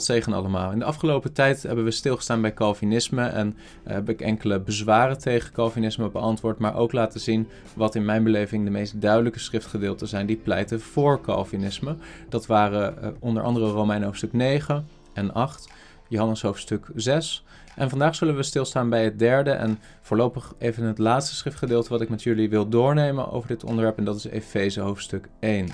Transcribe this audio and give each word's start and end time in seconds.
God 0.00 0.32
allemaal. 0.32 0.72
In 0.72 0.78
de 0.78 0.84
afgelopen 0.84 1.32
tijd 1.32 1.62
hebben 1.62 1.84
we 1.84 1.90
stilgestaan 1.90 2.40
bij 2.40 2.54
Calvinisme 2.54 3.26
en 3.26 3.56
heb 3.84 4.08
ik 4.08 4.20
enkele 4.20 4.60
bezwaren 4.60 5.18
tegen 5.18 5.52
Calvinisme 5.52 6.08
beantwoord, 6.08 6.58
maar 6.58 6.76
ook 6.76 6.92
laten 6.92 7.20
zien 7.20 7.48
wat 7.74 7.94
in 7.94 8.04
mijn 8.04 8.24
beleving 8.24 8.64
de 8.64 8.70
meest 8.70 9.00
duidelijke 9.00 9.38
schriftgedeelten 9.38 10.08
zijn 10.08 10.26
die 10.26 10.36
pleiten 10.36 10.80
voor 10.80 11.20
Calvinisme. 11.20 11.96
Dat 12.28 12.46
waren 12.46 12.94
uh, 13.02 13.08
onder 13.18 13.42
andere 13.42 13.70
Romein 13.70 14.02
hoofdstuk 14.02 14.32
9 14.32 14.86
en 15.12 15.34
8, 15.34 15.68
Johannes 16.08 16.42
hoofdstuk 16.42 16.86
6. 16.94 17.44
En 17.76 17.90
vandaag 17.90 18.14
zullen 18.14 18.36
we 18.36 18.42
stilstaan 18.42 18.88
bij 18.88 19.04
het 19.04 19.18
derde 19.18 19.50
en 19.50 19.78
voorlopig 20.00 20.54
even 20.58 20.84
het 20.84 20.98
laatste 20.98 21.34
schriftgedeelte 21.34 21.88
wat 21.88 22.00
ik 22.00 22.08
met 22.08 22.22
jullie 22.22 22.48
wil 22.48 22.68
doornemen 22.68 23.32
over 23.32 23.48
dit 23.48 23.64
onderwerp 23.64 23.98
en 23.98 24.04
dat 24.04 24.16
is 24.16 24.24
Efeze 24.24 24.80
hoofdstuk 24.80 25.28
1. 25.40 25.68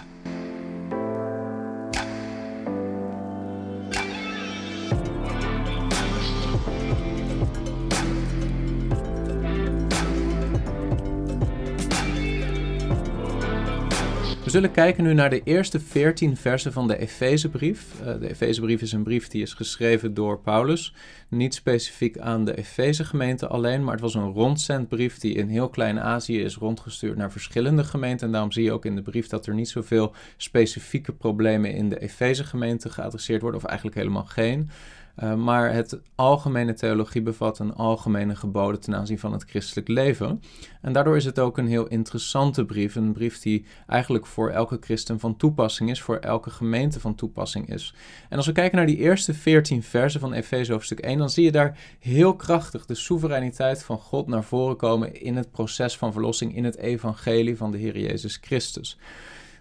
Zullen 14.52 14.70
kijken 14.70 15.05
nu 15.05 15.15
naar 15.15 15.30
de 15.30 15.41
eerste 15.45 15.80
14 15.80 16.37
versen 16.37 16.73
van 16.73 16.88
de 16.88 16.98
Efezebrief. 16.98 17.87
Uh, 18.01 18.20
de 18.20 18.30
Efezebrief 18.30 18.83
is 18.83 18.92
een 18.92 19.02
brief 19.02 19.28
die 19.28 19.42
is 19.42 19.55
geschreven 19.55 20.15
door 20.15 20.38
Paulus. 20.41 20.95
Niet 21.28 21.55
specifiek 21.55 22.19
aan 22.19 22.45
de 22.45 22.56
Efeze-gemeente 22.56 23.47
alleen, 23.47 23.84
maar 23.84 23.92
het 23.92 24.02
was 24.02 24.15
een 24.15 24.33
rondzendbrief 24.33 25.19
die 25.19 25.34
in 25.34 25.48
heel 25.48 25.69
Klein-Azië 25.69 26.41
is 26.41 26.56
rondgestuurd 26.56 27.16
naar 27.16 27.33
verschillende 27.33 27.84
gemeenten. 27.84 28.27
En 28.27 28.33
daarom 28.33 28.52
zie 28.52 28.65
je 28.65 28.73
ook 28.73 28.84
in 28.84 28.97
de 28.97 29.02
brief 29.02 29.27
dat 29.27 29.47
er 29.47 29.55
niet 29.55 29.69
zoveel 29.69 30.15
specifieke 30.37 31.12
problemen 31.12 31.75
in 31.75 31.89
de 31.89 32.00
Efeze-gemeente 32.00 32.91
geadresseerd 32.91 33.42
worden, 33.42 33.61
of 33.61 33.66
eigenlijk 33.66 33.97
helemaal 33.97 34.25
geen. 34.25 34.70
Uh, 35.19 35.34
maar 35.34 35.73
het 35.73 36.01
algemene 36.15 36.75
theologie 36.75 37.23
bevat 37.23 37.59
een 37.59 37.75
algemene 37.75 38.36
geboden 38.36 38.81
ten 38.81 38.95
aanzien 38.95 39.19
van 39.19 39.33
het 39.33 39.45
christelijk 39.45 39.89
leven. 39.89 40.42
En 40.81 40.92
daardoor 40.92 41.17
is 41.17 41.25
het 41.25 41.39
ook 41.39 41.59
een 41.59 41.67
heel 41.67 41.86
interessante 41.86 42.64
brief. 42.64 42.95
Een 42.95 43.12
brief 43.12 43.41
die 43.41 43.64
eigenlijk 43.86 44.27
voor 44.27 44.51
elke 44.51 44.78
christen 44.81 45.20
van 45.20 45.36
toepassing 45.36 45.91
is, 45.91 46.03
voor 46.03 46.17
elke 46.17 46.51
gemeente 46.51 47.01
van 47.01 47.14
toepassing 47.14 47.69
is. 47.69 47.95
En 48.28 48.36
als 48.36 48.47
we 48.47 48.53
kijken 48.53 48.77
naar 48.77 48.86
die 48.86 48.97
eerste 48.97 49.34
14 49.34 49.83
versen 49.83 50.20
van 50.20 50.33
Efeze 50.33 50.73
hoofdstuk 50.73 51.01
1, 51.01 51.19
dan 51.19 51.31
zie 51.31 51.45
je 51.45 51.53
daar 51.53 51.79
heel 51.98 52.36
krachtig 52.36 52.86
de 52.86 52.95
soevereiniteit 52.95 53.83
van 53.84 53.98
God 53.98 54.27
naar 54.27 54.45
voren 54.45 54.77
komen 54.77 55.20
in 55.20 55.36
het 55.36 55.51
proces 55.51 55.97
van 55.97 56.12
verlossing, 56.12 56.56
in 56.56 56.64
het 56.64 56.77
evangelie 56.77 57.56
van 57.56 57.70
de 57.70 57.79
Heer 57.79 57.98
Jezus 57.98 58.39
Christus. 58.41 58.98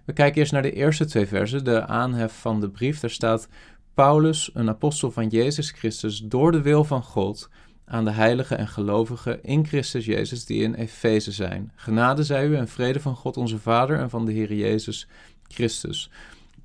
We 0.06 0.14
kijken 0.14 0.40
eerst 0.40 0.52
naar 0.52 0.62
de 0.62 0.74
eerste 0.74 1.06
twee 1.06 1.28
versen, 1.28 1.64
de 1.64 1.86
aanhef 1.86 2.34
van 2.34 2.60
de 2.60 2.70
brief. 2.70 3.00
Daar 3.00 3.10
staat: 3.10 3.48
Paulus, 3.94 4.50
een 4.54 4.70
apostel 4.70 5.12
van 5.12 5.28
Jezus 5.28 5.72
Christus, 5.72 6.20
door 6.20 6.52
de 6.52 6.62
wil 6.62 6.84
van 6.84 7.04
God, 7.04 7.50
aan 7.86 8.06
de 8.06 8.12
heiligen 8.12 8.58
en 8.58 8.68
gelovigen 8.68 9.44
in 9.44 9.66
Christus 9.66 10.06
Jezus 10.06 10.46
die 10.46 10.64
in 10.64 10.74
Efeze 10.74 11.32
zijn. 11.32 11.72
Genade 11.76 12.24
zij 12.24 12.48
u 12.48 12.56
en 12.56 12.68
vrede 12.68 13.00
van 13.00 13.16
God 13.16 13.38
onze 13.38 13.60
Vader 13.60 14.00
en 14.00 14.10
van 14.10 14.26
de 14.26 14.32
Heer 14.32 14.54
Jezus 14.54 15.08
Christus. 15.48 16.10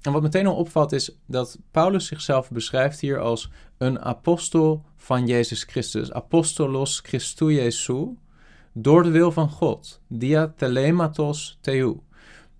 En 0.03 0.13
wat 0.13 0.23
meteen 0.23 0.47
al 0.47 0.57
opvalt 0.57 0.93
is 0.93 1.17
dat 1.27 1.59
Paulus 1.71 2.07
zichzelf 2.07 2.51
beschrijft 2.51 3.01
hier 3.01 3.21
als 3.21 3.51
een 3.79 4.01
apostel 4.01 4.85
van 4.97 5.27
Jezus 5.27 5.63
Christus. 5.63 6.13
Apostolos 6.13 7.01
Christou 7.01 7.55
Jesu, 7.55 8.17
door 8.73 9.03
de 9.03 9.11
wil 9.11 9.33
van 9.33 9.51
God. 9.51 10.01
Dia 10.09 10.53
telematos 10.57 11.59
theou. 11.61 12.01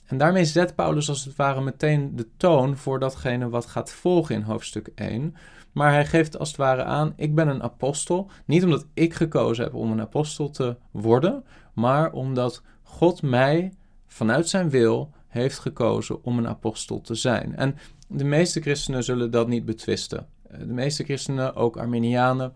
En 0.07 0.19
daarmee 0.19 0.45
zet 0.45 0.75
Paulus 0.75 1.09
als 1.09 1.25
het 1.25 1.37
ware 1.37 1.61
meteen 1.61 2.17
de 2.17 2.27
toon 2.37 2.77
voor 2.77 2.99
datgene 2.99 3.49
wat 3.49 3.67
gaat 3.67 3.93
volgen 3.93 4.35
in 4.35 4.43
hoofdstuk 4.43 4.91
1. 4.95 5.35
Maar 5.73 5.93
hij 5.93 6.07
geeft 6.07 6.39
als 6.39 6.49
het 6.49 6.57
ware 6.57 6.85
aan: 6.85 7.13
ik 7.17 7.35
ben 7.35 7.49
een 7.49 7.63
apostel. 7.63 8.31
Niet 8.45 8.65
omdat 8.65 8.87
ik 8.95 9.15
gekozen 9.15 9.65
heb 9.65 9.75
om 9.75 9.93
een 9.93 10.01
apostel 10.01 10.51
te 10.51 10.77
worden, 10.91 11.45
maar 11.75 12.13
omdat 12.13 12.63
God 12.83 13.23
mij 13.23 13.73
vanuit 14.07 14.49
zijn 14.49 14.71
wil 14.71 15.11
heeft 15.29 15.59
gekozen 15.59 16.25
om 16.25 16.39
een 16.39 16.49
apostel 16.49 17.01
te 17.01 17.15
zijn. 17.15 17.57
En 17.57 17.77
de 18.09 18.25
meeste 18.25 18.61
christenen 18.61 19.05
zullen 19.05 19.31
dat 19.31 19.49
niet 19.49 19.65
betwisten. 19.65 20.27
De 20.59 20.67
meeste 20.67 21.05
christenen, 21.05 21.55
ook 21.55 21.77
Arminianen, 21.77 22.53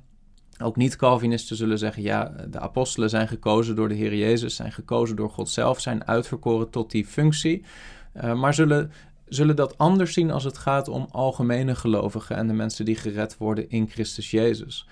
ook 0.62 0.76
niet-Calvinisten 0.76 1.56
zullen 1.56 1.78
zeggen: 1.78 2.02
ja, 2.02 2.34
de 2.50 2.60
apostelen 2.60 3.10
zijn 3.10 3.28
gekozen 3.28 3.76
door 3.76 3.88
de 3.88 3.94
Heer 3.94 4.14
Jezus, 4.14 4.56
zijn 4.56 4.72
gekozen 4.72 5.16
door 5.16 5.30
God 5.30 5.48
zelf, 5.48 5.80
zijn 5.80 6.06
uitverkoren 6.06 6.70
tot 6.70 6.90
die 6.90 7.06
functie. 7.06 7.64
Uh, 8.14 8.34
maar 8.40 8.54
zullen, 8.54 8.92
zullen 9.28 9.56
dat 9.56 9.78
anders 9.78 10.12
zien 10.12 10.30
als 10.30 10.44
het 10.44 10.58
gaat 10.58 10.88
om 10.88 11.06
algemene 11.10 11.74
gelovigen 11.74 12.36
en 12.36 12.46
de 12.46 12.52
mensen 12.52 12.84
die 12.84 12.96
gered 12.96 13.36
worden 13.36 13.70
in 13.70 13.88
Christus 13.88 14.30
Jezus. 14.30 14.88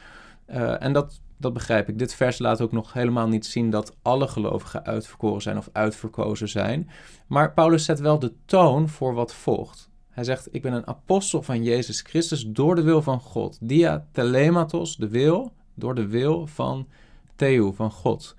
Uh, 0.50 0.82
en 0.82 0.92
dat, 0.92 1.20
dat 1.36 1.52
begrijp 1.52 1.88
ik. 1.88 1.98
Dit 1.98 2.14
vers 2.14 2.38
laat 2.38 2.60
ook 2.60 2.72
nog 2.72 2.92
helemaal 2.92 3.28
niet 3.28 3.46
zien 3.46 3.70
dat 3.70 3.96
alle 4.02 4.28
gelovigen 4.28 4.84
uitverkoren 4.84 5.42
zijn 5.42 5.56
of 5.56 5.68
uitverkozen 5.72 6.48
zijn. 6.48 6.90
Maar 7.26 7.52
Paulus 7.52 7.84
zet 7.84 8.00
wel 8.00 8.18
de 8.18 8.32
toon 8.44 8.88
voor 8.88 9.14
wat 9.14 9.34
volgt. 9.34 9.90
Hij 10.18 10.24
zegt: 10.24 10.48
Ik 10.50 10.62
ben 10.62 10.72
een 10.72 10.86
apostel 10.86 11.42
van 11.42 11.62
Jezus 11.62 12.00
Christus 12.00 12.46
door 12.46 12.74
de 12.74 12.82
wil 12.82 13.02
van 13.02 13.20
God. 13.20 13.58
Dia 13.60 14.06
telematos, 14.12 14.96
de 14.96 15.08
wil, 15.08 15.52
door 15.78 15.94
de 15.94 16.06
wil 16.06 16.46
van 16.46 16.88
Theo, 17.36 17.72
van 17.72 17.90
God. 17.90 18.36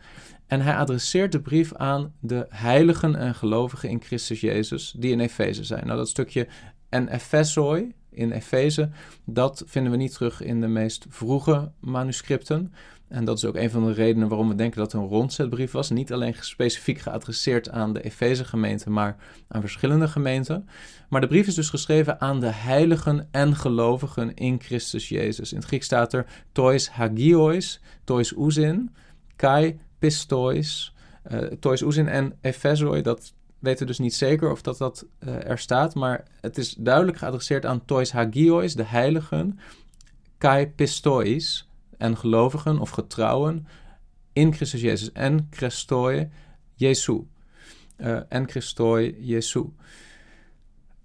En 0.48 0.62
hij 0.62 0.76
adresseert 0.76 1.32
de 1.32 1.42
brief 1.42 1.74
aan 1.74 2.14
de 2.20 2.46
heiligen 2.50 3.16
en 3.16 3.36
gelovigen 3.36 3.90
in 3.90 4.02
Christus 4.02 4.42
Jezus 4.42 4.94
die 4.98 5.12
in 5.12 5.20
Efeze 5.20 5.64
zijn. 5.64 5.86
Nou, 5.86 5.98
dat 5.98 6.10
stukje 6.10 6.48
en 6.90 7.08
Efesoi 7.08 7.94
in 8.10 8.32
Efeze, 8.32 8.90
dat 9.26 9.64
vinden 9.66 9.92
we 9.92 9.98
niet 9.98 10.14
terug 10.14 10.42
in 10.42 10.62
de 10.62 10.68
meest 10.68 11.06
vroege 11.10 11.72
manuscripten. 11.80 12.74
En 13.10 13.26
dat 13.26 13.38
is 13.38 13.46
ook 13.46 13.56
een 13.56 13.70
van 13.70 13.86
de 13.86 13.94
redenen 13.94 14.28
waarom 14.28 14.48
we 14.48 14.56
denken 14.56 14.78
dat 14.78 14.92
het 14.92 15.02
een 15.02 15.08
rondzetbrief 15.08 15.72
was. 15.72 15.90
Niet 15.90 16.14
alleen 16.14 16.36
specifiek 16.40 16.98
geadresseerd 16.98 17.70
aan 17.70 17.94
de 17.94 18.02
Efeze-gemeente, 18.02 18.90
maar 18.90 19.16
aan 19.48 19.62
verschillende 19.62 20.08
gemeenten. 20.08 20.70
Maar 21.10 21.22
de 21.22 21.28
brief 21.28 21.48
is 21.48 21.56
dus 21.56 21.70
geschreven 21.70 22.22
aan 22.22 22.40
de 22.40 22.52
heiligen 22.52 23.28
en 23.32 23.56
gelovigen 23.56 24.34
in 24.34 24.62
Christus 24.62 25.10
Jezus. 25.10 25.52
In 25.52 25.58
het 25.58 25.68
Grieks 25.68 25.86
staat 25.86 26.14
er 26.14 26.26
tois 26.52 26.90
hagiois, 26.90 27.82
tois 28.04 28.38
ouzin, 28.38 28.96
kai 29.36 29.80
pistois, 30.00 30.94
uh, 31.32 31.38
tois 31.40 31.84
ouzin 31.84 32.08
en 32.08 32.34
efesoi. 32.42 33.02
Dat 33.02 33.34
weten 33.60 33.80
we 33.80 33.86
dus 33.86 34.00
niet 34.00 34.16
zeker 34.16 34.52
of 34.52 34.62
dat 34.62 34.78
dat 34.78 35.06
uh, 35.20 35.50
er 35.50 35.58
staat, 35.58 35.96
maar 35.96 36.24
het 36.42 36.58
is 36.58 36.74
duidelijk 36.74 37.18
geadresseerd 37.18 37.66
aan 37.66 37.86
tois 37.86 38.12
hagiois, 38.12 38.76
de 38.76 38.86
heiligen, 38.86 39.60
kai 40.38 40.68
pistois 40.68 41.69
en 42.00 42.18
gelovigen 42.18 42.80
of 42.80 42.90
getrouwen 42.90 43.68
in 44.34 44.54
Christus 44.54 44.82
Jezus 44.82 45.12
en 45.12 45.48
Christoi 45.50 46.30
Jesu. 46.74 47.28
Uh, 47.98 48.20
en 48.30 48.50
Christoi 48.50 49.16
Jesu. 49.20 49.66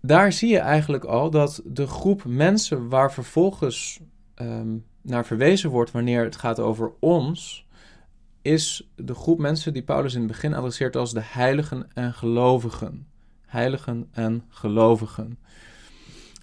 Daar 0.00 0.32
zie 0.32 0.48
je 0.48 0.58
eigenlijk 0.58 1.04
al 1.04 1.30
dat 1.30 1.62
de 1.64 1.86
groep 1.86 2.24
mensen 2.24 2.88
waar 2.88 3.12
vervolgens 3.12 4.00
um, 4.36 4.84
naar 5.02 5.26
verwezen 5.26 5.70
wordt 5.70 5.90
wanneer 5.90 6.24
het 6.24 6.36
gaat 6.36 6.60
over 6.60 6.92
ons, 6.98 7.66
is 8.42 8.90
de 8.96 9.14
groep 9.14 9.38
mensen 9.38 9.72
die 9.72 9.82
Paulus 9.82 10.14
in 10.14 10.18
het 10.18 10.30
begin 10.30 10.54
adresseert 10.54 10.96
als 10.96 11.12
de 11.12 11.22
heiligen 11.22 11.90
en 11.94 12.12
gelovigen. 12.12 13.06
Heiligen 13.46 14.08
en 14.12 14.44
gelovigen. 14.48 15.38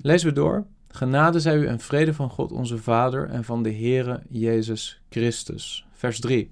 Lezen 0.02 0.28
we 0.28 0.34
door. 0.34 0.66
Genade 0.94 1.40
zij 1.40 1.56
u 1.56 1.68
en 1.68 1.80
vrede 1.80 2.14
van 2.14 2.30
God 2.30 2.52
onze 2.52 2.78
Vader 2.78 3.30
en 3.30 3.44
van 3.44 3.64
de 3.64 3.74
Heere 3.74 4.22
Jezus 4.30 5.02
Christus. 5.10 5.86
Vers 5.92 6.20
3. 6.20 6.52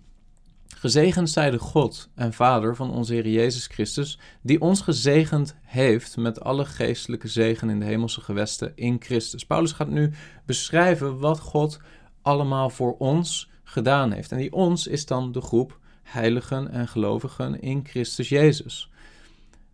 Gezegend 0.75 1.29
zij 1.29 1.50
de 1.51 1.59
God 1.59 2.09
en 2.16 2.33
Vader 2.33 2.75
van 2.75 2.91
onze 2.91 3.13
Heer 3.13 3.28
Jezus 3.28 3.67
Christus, 3.67 4.19
die 4.41 4.61
ons 4.61 4.81
gezegend 4.81 5.55
heeft 5.61 6.17
met 6.17 6.41
alle 6.41 6.66
geestelijke 6.66 7.28
zegen 7.28 7.69
in 7.69 7.79
de 7.79 7.85
hemelse 7.85 8.22
gewesten 8.22 8.72
in 8.75 8.95
Christus. 8.99 9.45
Paulus 9.45 9.72
gaat 9.72 9.89
nu 9.89 10.11
beschrijven 10.45 11.19
wat 11.19 11.40
God 11.40 11.79
allemaal 12.22 12.69
voor 12.69 12.97
ons 12.97 13.49
gedaan 13.64 14.11
heeft. 14.11 14.31
En 14.31 14.37
die 14.37 14.53
ons 14.53 14.87
is 14.87 15.05
dan 15.05 15.31
de 15.31 15.41
groep 15.41 15.79
heiligen 16.03 16.72
en 16.72 16.87
gelovigen 16.87 17.61
in 17.61 17.85
Christus 17.85 18.29
Jezus. 18.29 18.91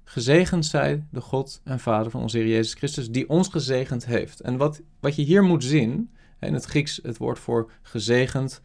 Gezegend 0.07 0.65
zij 0.65 1.05
de 1.11 1.21
God 1.21 1.61
en 1.63 1.79
Vader 1.79 2.11
van 2.11 2.21
onze 2.21 2.37
Heer 2.37 2.47
Jezus 2.47 2.73
Christus, 2.73 3.09
die 3.09 3.29
ons 3.29 3.47
gezegend 3.47 4.05
heeft. 4.05 4.39
En 4.39 4.57
wat, 4.57 4.81
wat 4.99 5.15
je 5.15 5.21
hier 5.21 5.43
moet 5.43 5.63
zien, 5.63 6.09
in 6.39 6.53
het 6.53 6.65
Grieks 6.65 6.99
het 7.03 7.17
woord 7.17 7.39
voor 7.39 7.71
gezegend, 7.81 8.61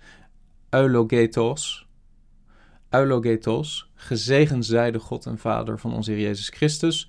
eulogetos. 0.71 1.89
Eulogetos, 2.91 3.91
gezegend 3.95 4.67
zij 4.67 4.91
de 4.91 4.99
God 4.99 5.27
en 5.27 5.39
Vader 5.39 5.79
van 5.79 5.95
onze 5.95 6.11
Heer 6.11 6.21
Jezus 6.21 6.49
Christus. 6.49 7.09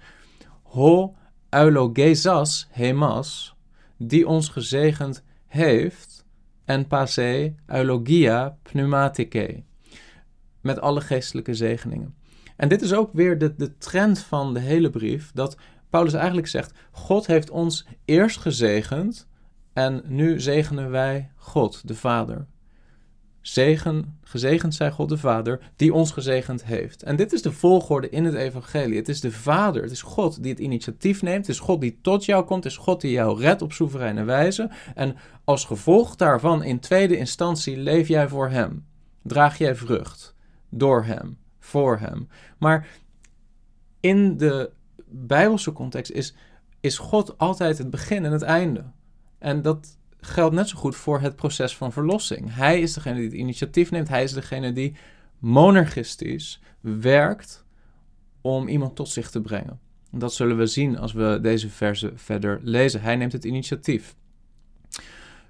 Ho 0.63 1.15
eulogesas 1.49 2.67
hemas, 2.69 3.55
die 3.97 4.27
ons 4.27 4.49
gezegend 4.49 5.23
heeft. 5.47 6.25
En 6.65 6.87
passe 6.87 7.53
eulogia 7.67 8.57
pneumatike, 8.61 9.63
met 10.61 10.79
alle 10.79 11.01
geestelijke 11.01 11.53
zegeningen. 11.53 12.15
En 12.61 12.67
dit 12.67 12.81
is 12.81 12.93
ook 12.93 13.09
weer 13.13 13.37
de, 13.37 13.55
de 13.55 13.77
trend 13.77 14.19
van 14.19 14.53
de 14.53 14.59
hele 14.59 14.89
brief, 14.89 15.31
dat 15.33 15.57
Paulus 15.89 16.13
eigenlijk 16.13 16.47
zegt: 16.47 16.73
God 16.91 17.27
heeft 17.27 17.49
ons 17.49 17.85
eerst 18.05 18.37
gezegend 18.37 19.27
En 19.73 20.01
nu 20.05 20.39
zegenen 20.39 20.89
wij 20.89 21.31
God, 21.35 21.87
de 21.87 21.95
Vader. 21.95 22.47
Zegen, 23.41 24.17
gezegend 24.23 24.75
zij 24.75 24.91
God 24.91 25.09
de 25.09 25.17
Vader, 25.17 25.71
die 25.75 25.93
ons 25.93 26.11
gezegend 26.11 26.65
heeft. 26.65 27.03
En 27.03 27.15
dit 27.15 27.33
is 27.33 27.41
de 27.41 27.51
volgorde 27.51 28.09
in 28.09 28.25
het 28.25 28.35
evangelie. 28.35 28.97
Het 28.97 29.09
is 29.09 29.21
de 29.21 29.31
Vader, 29.31 29.81
het 29.81 29.91
is 29.91 30.01
God 30.01 30.43
die 30.43 30.51
het 30.51 30.61
initiatief 30.61 31.21
neemt. 31.21 31.47
Het 31.47 31.55
is 31.55 31.61
God 31.61 31.81
die 31.81 31.99
tot 32.01 32.25
jou 32.25 32.45
komt. 32.45 32.63
Het 32.63 32.73
is 32.73 32.79
God 32.79 33.01
die 33.01 33.11
jou 33.11 33.39
redt 33.39 33.61
op 33.61 33.73
soevereine 33.73 34.23
wijze. 34.23 34.69
En 34.95 35.15
als 35.43 35.65
gevolg 35.65 36.15
daarvan, 36.15 36.63
in 36.63 36.79
tweede 36.79 37.17
instantie, 37.17 37.77
leef 37.77 38.07
jij 38.07 38.27
voor 38.27 38.49
Hem. 38.49 38.85
Draag 39.21 39.57
jij 39.57 39.75
vrucht. 39.75 40.35
Door 40.69 41.03
Hem. 41.03 41.40
Voor 41.61 41.97
Hem. 41.99 42.27
Maar 42.57 42.87
in 43.99 44.37
de 44.37 44.71
Bijbelse 45.05 45.71
context 45.71 46.11
is, 46.11 46.35
is 46.79 46.97
God 46.97 47.37
altijd 47.37 47.77
het 47.77 47.89
begin 47.89 48.25
en 48.25 48.31
het 48.31 48.41
einde. 48.41 48.83
En 49.37 49.61
dat 49.61 49.97
geldt 50.19 50.55
net 50.55 50.69
zo 50.69 50.77
goed 50.77 50.95
voor 50.95 51.19
het 51.19 51.35
proces 51.35 51.77
van 51.77 51.91
verlossing. 51.91 52.55
Hij 52.55 52.81
is 52.81 52.93
degene 52.93 53.15
die 53.15 53.23
het 53.23 53.33
initiatief 53.33 53.91
neemt. 53.91 54.07
Hij 54.07 54.23
is 54.23 54.33
degene 54.33 54.73
die 54.73 54.95
monergistisch 55.39 56.61
werkt 56.81 57.65
om 58.41 58.67
iemand 58.67 58.95
tot 58.95 59.09
zich 59.09 59.29
te 59.29 59.41
brengen. 59.41 59.79
Dat 60.11 60.33
zullen 60.33 60.57
we 60.57 60.65
zien 60.65 60.97
als 60.97 61.13
we 61.13 61.39
deze 61.41 61.69
verse 61.69 62.11
verder 62.15 62.59
lezen. 62.63 63.01
Hij 63.01 63.15
neemt 63.15 63.31
het 63.31 63.45
initiatief. 63.45 64.15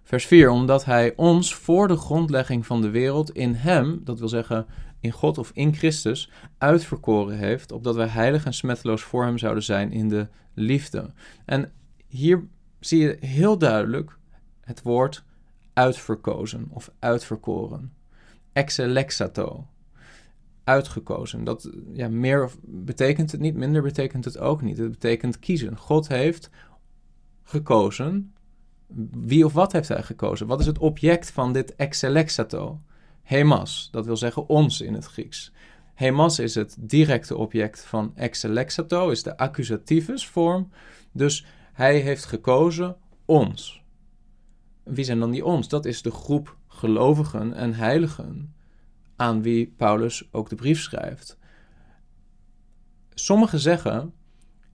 Vers 0.04 0.26
4, 0.26 0.50
omdat 0.50 0.86
hij 0.86 1.14
ons 1.16 1.56
voor 1.56 1.88
de 1.88 1.96
grondlegging 1.96 2.66
van 2.66 2.82
de 2.82 2.90
wereld 2.90 3.32
in 3.32 3.54
hem, 3.54 4.02
dat 4.04 4.20
wil 4.20 4.28
zeggen 4.28 4.66
in 5.02 5.12
God 5.12 5.38
of 5.38 5.52
in 5.54 5.74
Christus, 5.74 6.32
uitverkoren 6.58 7.38
heeft, 7.38 7.72
opdat 7.72 7.96
wij 7.96 8.08
heilig 8.08 8.46
en 8.46 8.54
smetteloos 8.54 9.02
voor 9.02 9.24
hem 9.24 9.38
zouden 9.38 9.64
zijn 9.64 9.92
in 9.92 10.10
de 10.10 10.28
liefde. 10.54 11.14
En 11.46 11.72
hier 12.08 12.48
zie 12.80 13.00
je 13.00 13.18
heel 13.20 13.58
duidelijk 13.58 14.18
het 14.62 14.82
woord 14.82 15.24
uitverkozen 15.74 16.68
of 16.70 16.92
uitverkoren. 17.00 17.94
Exelexato. 18.54 19.68
Uitgekozen. 20.64 21.44
Dat, 21.44 21.70
ja, 21.94 22.10
meer 22.10 22.50
betekent 22.62 23.32
het 23.32 23.42
niet, 23.42 23.56
minder 23.56 23.82
betekent 23.82 24.26
het 24.26 24.38
ook 24.38 24.62
niet. 24.62 24.78
Het 24.78 24.92
betekent 24.92 25.40
kiezen. 25.40 25.78
God 25.78 26.08
heeft 26.08 26.50
gekozen. 27.44 28.34
Wie 29.12 29.46
of 29.46 29.54
wat 29.54 29.72
heeft 29.72 29.88
hij 29.88 30.04
gekozen? 30.04 30.48
Wat 30.48 30.60
is 30.60 30.66
het 30.66 30.78
object 30.78 31.32
van 31.32 31.54
dit 31.54 31.76
exelexato? 31.76 32.82
Hemas, 33.24 33.90
dat 33.92 34.06
wil 34.06 34.18
zeggen 34.18 34.50
ons 34.50 34.82
in 34.82 34.94
het 34.94 35.06
Grieks. 35.06 35.52
Hemas 35.94 36.40
is 36.40 36.56
het 36.56 36.76
directe 36.80 37.38
object 37.38 37.86
van 37.86 38.12
exelexato, 38.16 39.10
is 39.10 39.24
de 39.24 39.38
accusativus 39.38 40.28
vorm. 40.28 40.72
Dus 41.12 41.46
hij 41.74 42.00
heeft 42.00 42.26
gekozen 42.26 42.98
ons. 43.26 43.84
Wie 44.84 45.06
zijn 45.06 45.20
dan 45.20 45.32
die 45.32 45.46
ons? 45.46 45.68
Dat 45.68 45.86
is 45.86 46.02
de 46.02 46.12
groep 46.12 46.58
gelovigen 46.68 47.54
en 47.54 47.74
heiligen 47.74 48.56
aan 49.16 49.42
wie 49.42 49.74
Paulus 49.78 50.28
ook 50.32 50.50
de 50.50 50.56
brief 50.56 50.82
schrijft. 50.82 51.38
Sommigen 53.14 53.60
zeggen, 53.60 54.14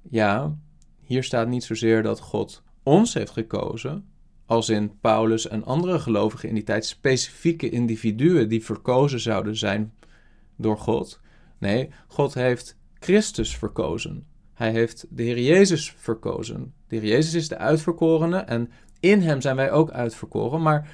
ja, 0.09 0.57
hier 0.99 1.23
staat 1.23 1.47
niet 1.47 1.63
zozeer 1.63 2.03
dat 2.03 2.19
God 2.19 2.63
ons 2.83 3.13
heeft 3.13 3.31
gekozen, 3.31 4.09
als 4.47 4.69
in 4.69 4.99
Paulus 4.99 5.47
en 5.47 5.65
andere 5.65 5.99
gelovigen 5.99 6.49
in 6.49 6.55
die 6.55 6.63
tijd 6.63 6.85
specifieke 6.85 7.69
individuen 7.69 8.49
die 8.49 8.65
verkozen 8.65 9.19
zouden 9.19 9.57
zijn 9.57 9.93
door 10.55 10.77
God. 10.77 11.19
Nee, 11.57 11.89
God 12.07 12.33
heeft 12.33 12.77
Christus 12.99 13.57
verkozen. 13.57 14.25
Hij 14.53 14.71
heeft 14.71 15.05
de 15.09 15.23
Heer 15.23 15.39
Jezus 15.39 15.93
verkozen. 15.97 16.73
De 16.87 16.95
Heer 16.95 17.09
Jezus 17.09 17.33
is 17.33 17.47
de 17.47 17.57
uitverkorene 17.57 18.37
en 18.37 18.71
in 18.99 19.21
hem 19.21 19.41
zijn 19.41 19.55
wij 19.55 19.71
ook 19.71 19.91
uitverkoren. 19.91 20.61
Maar 20.61 20.89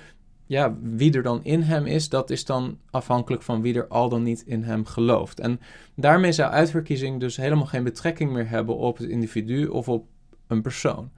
ja, 0.46 0.78
wie 0.82 1.14
er 1.14 1.24
dan 1.24 1.44
in 1.44 1.62
hem 1.62 1.86
is, 1.86 2.10
dat 2.10 2.30
is 2.30 2.46
dan 2.46 2.80
afhankelijk 2.90 3.42
van 3.42 3.62
wie 3.62 3.76
er 3.76 3.88
al 3.88 4.10
dan 4.10 4.24
niet 4.24 4.44
in 4.46 4.64
hem 4.64 4.86
gelooft. 4.86 5.40
En 5.40 5.60
daarmee 5.96 6.32
zou 6.32 6.52
uitverkiezing 6.52 7.20
dus 7.20 7.38
helemaal 7.38 7.66
geen 7.66 7.84
betrekking 7.84 8.32
meer 8.32 8.50
hebben 8.50 8.78
op 8.78 8.98
het 8.98 9.10
individu 9.10 9.68
of 9.68 9.90
op 9.90 10.08
een 10.48 10.62
persoon. 10.62 11.12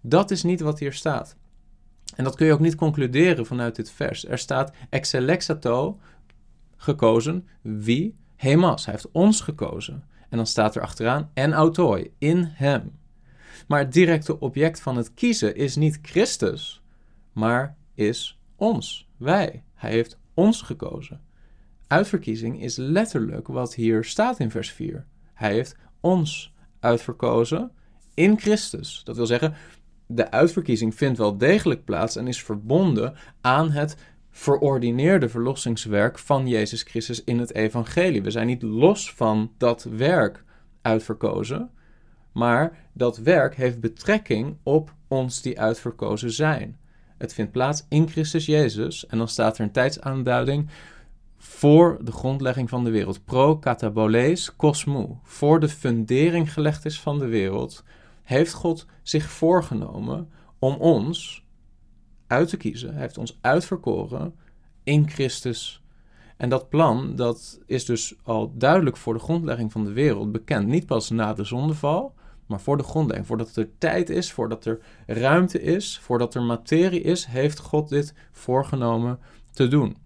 Dat 0.00 0.30
is 0.30 0.42
niet 0.42 0.60
wat 0.60 0.78
hier 0.78 0.92
staat. 0.92 1.36
En 2.14 2.24
dat 2.24 2.36
kun 2.36 2.46
je 2.46 2.52
ook 2.52 2.60
niet 2.60 2.74
concluderen 2.74 3.46
vanuit 3.46 3.76
dit 3.76 3.90
vers. 3.90 4.26
Er 4.28 4.38
staat 4.38 4.72
exelexato, 4.90 5.98
gekozen, 6.76 7.48
wie? 7.60 8.16
Hemas, 8.36 8.84
hij 8.84 8.94
heeft 8.94 9.10
ons 9.12 9.40
gekozen. 9.40 10.04
En 10.28 10.36
dan 10.36 10.46
staat 10.46 10.74
er 10.74 10.82
achteraan, 10.82 11.30
en 11.34 11.52
autoi, 11.52 12.12
in 12.18 12.44
hem. 12.52 12.98
Maar 13.66 13.78
het 13.78 13.92
directe 13.92 14.40
object 14.40 14.80
van 14.80 14.96
het 14.96 15.14
kiezen 15.14 15.56
is 15.56 15.76
niet 15.76 15.98
Christus, 16.02 16.82
maar 17.32 17.76
is 17.94 18.38
ons, 18.56 19.08
wij. 19.16 19.62
Hij 19.74 19.90
heeft 19.90 20.18
ons 20.34 20.62
gekozen. 20.62 21.20
Uitverkiezing 21.86 22.62
is 22.62 22.76
letterlijk 22.76 23.46
wat 23.46 23.74
hier 23.74 24.04
staat 24.04 24.38
in 24.38 24.50
vers 24.50 24.72
4. 24.72 25.06
Hij 25.34 25.52
heeft 25.52 25.76
ons 26.00 26.54
uitverkozen 26.80 27.70
in 28.14 28.38
Christus. 28.38 29.00
Dat 29.04 29.16
wil 29.16 29.26
zeggen, 29.26 29.54
de 30.14 30.30
uitverkiezing 30.30 30.94
vindt 30.94 31.18
wel 31.18 31.38
degelijk 31.38 31.84
plaats 31.84 32.16
en 32.16 32.26
is 32.26 32.42
verbonden 32.42 33.14
aan 33.40 33.70
het 33.70 33.96
verordineerde 34.30 35.28
verlossingswerk 35.28 36.18
van 36.18 36.48
Jezus 36.48 36.82
Christus 36.82 37.24
in 37.24 37.38
het 37.38 37.54
evangelie. 37.54 38.22
We 38.22 38.30
zijn 38.30 38.46
niet 38.46 38.62
los 38.62 39.12
van 39.12 39.52
dat 39.58 39.82
werk 39.82 40.44
uitverkozen, 40.82 41.70
maar 42.32 42.78
dat 42.92 43.18
werk 43.18 43.54
heeft 43.54 43.80
betrekking 43.80 44.56
op 44.62 44.94
ons 45.08 45.42
die 45.42 45.60
uitverkozen 45.60 46.32
zijn. 46.32 46.76
Het 47.18 47.34
vindt 47.34 47.52
plaats 47.52 47.86
in 47.88 48.08
Christus 48.08 48.46
Jezus 48.46 49.06
en 49.06 49.18
dan 49.18 49.28
staat 49.28 49.58
er 49.58 49.64
een 49.64 49.72
tijdsaanduiding 49.72 50.68
voor 51.36 51.98
de 52.00 52.12
grondlegging 52.12 52.68
van 52.68 52.84
de 52.84 52.90
wereld. 52.90 53.24
Pro 53.24 53.58
katabolees 53.58 54.56
cosmou. 54.56 55.08
Voor 55.22 55.60
de 55.60 55.68
fundering 55.68 56.52
gelegd 56.52 56.84
is 56.84 57.00
van 57.00 57.18
de 57.18 57.26
wereld, 57.26 57.84
heeft 58.22 58.52
God 58.52 58.86
zich 59.02 59.30
voorgenomen 59.30 60.30
om 60.58 60.74
ons 60.74 61.44
uit 62.26 62.48
te 62.48 62.56
kiezen. 62.56 62.94
Heeft 62.94 63.18
ons 63.18 63.38
uitverkoren 63.40 64.34
in 64.84 65.08
Christus. 65.08 65.82
En 66.36 66.48
dat 66.48 66.68
plan, 66.68 67.16
dat 67.16 67.60
is 67.66 67.84
dus 67.84 68.14
al 68.22 68.52
duidelijk 68.56 68.96
voor 68.96 69.14
de 69.14 69.20
grondlegging 69.20 69.72
van 69.72 69.84
de 69.84 69.92
wereld 69.92 70.32
bekend. 70.32 70.66
Niet 70.66 70.86
pas 70.86 71.10
na 71.10 71.32
de 71.32 71.44
zondeval, 71.44 72.14
maar 72.46 72.60
voor 72.60 72.76
de 72.76 72.82
grondlegging, 72.82 73.26
voordat 73.26 73.56
er 73.56 73.70
tijd 73.78 74.10
is, 74.10 74.32
voordat 74.32 74.64
er 74.64 74.80
ruimte 75.06 75.62
is, 75.62 75.98
voordat 75.98 76.34
er 76.34 76.42
materie 76.42 77.00
is, 77.00 77.24
heeft 77.24 77.58
God 77.58 77.88
dit 77.88 78.14
voorgenomen 78.30 79.18
te 79.50 79.68
doen. 79.68 79.96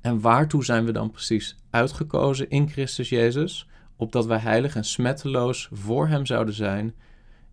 En 0.00 0.20
waartoe 0.20 0.64
zijn 0.64 0.84
we 0.84 0.92
dan 0.92 1.10
precies 1.10 1.56
uitgekozen 1.70 2.50
in 2.50 2.68
Christus 2.68 3.08
Jezus? 3.08 3.68
Opdat 3.96 4.26
wij 4.26 4.38
heilig 4.38 4.76
en 4.76 4.84
smetteloos 4.84 5.68
voor 5.72 6.08
Hem 6.08 6.26
zouden 6.26 6.54
zijn 6.54 6.94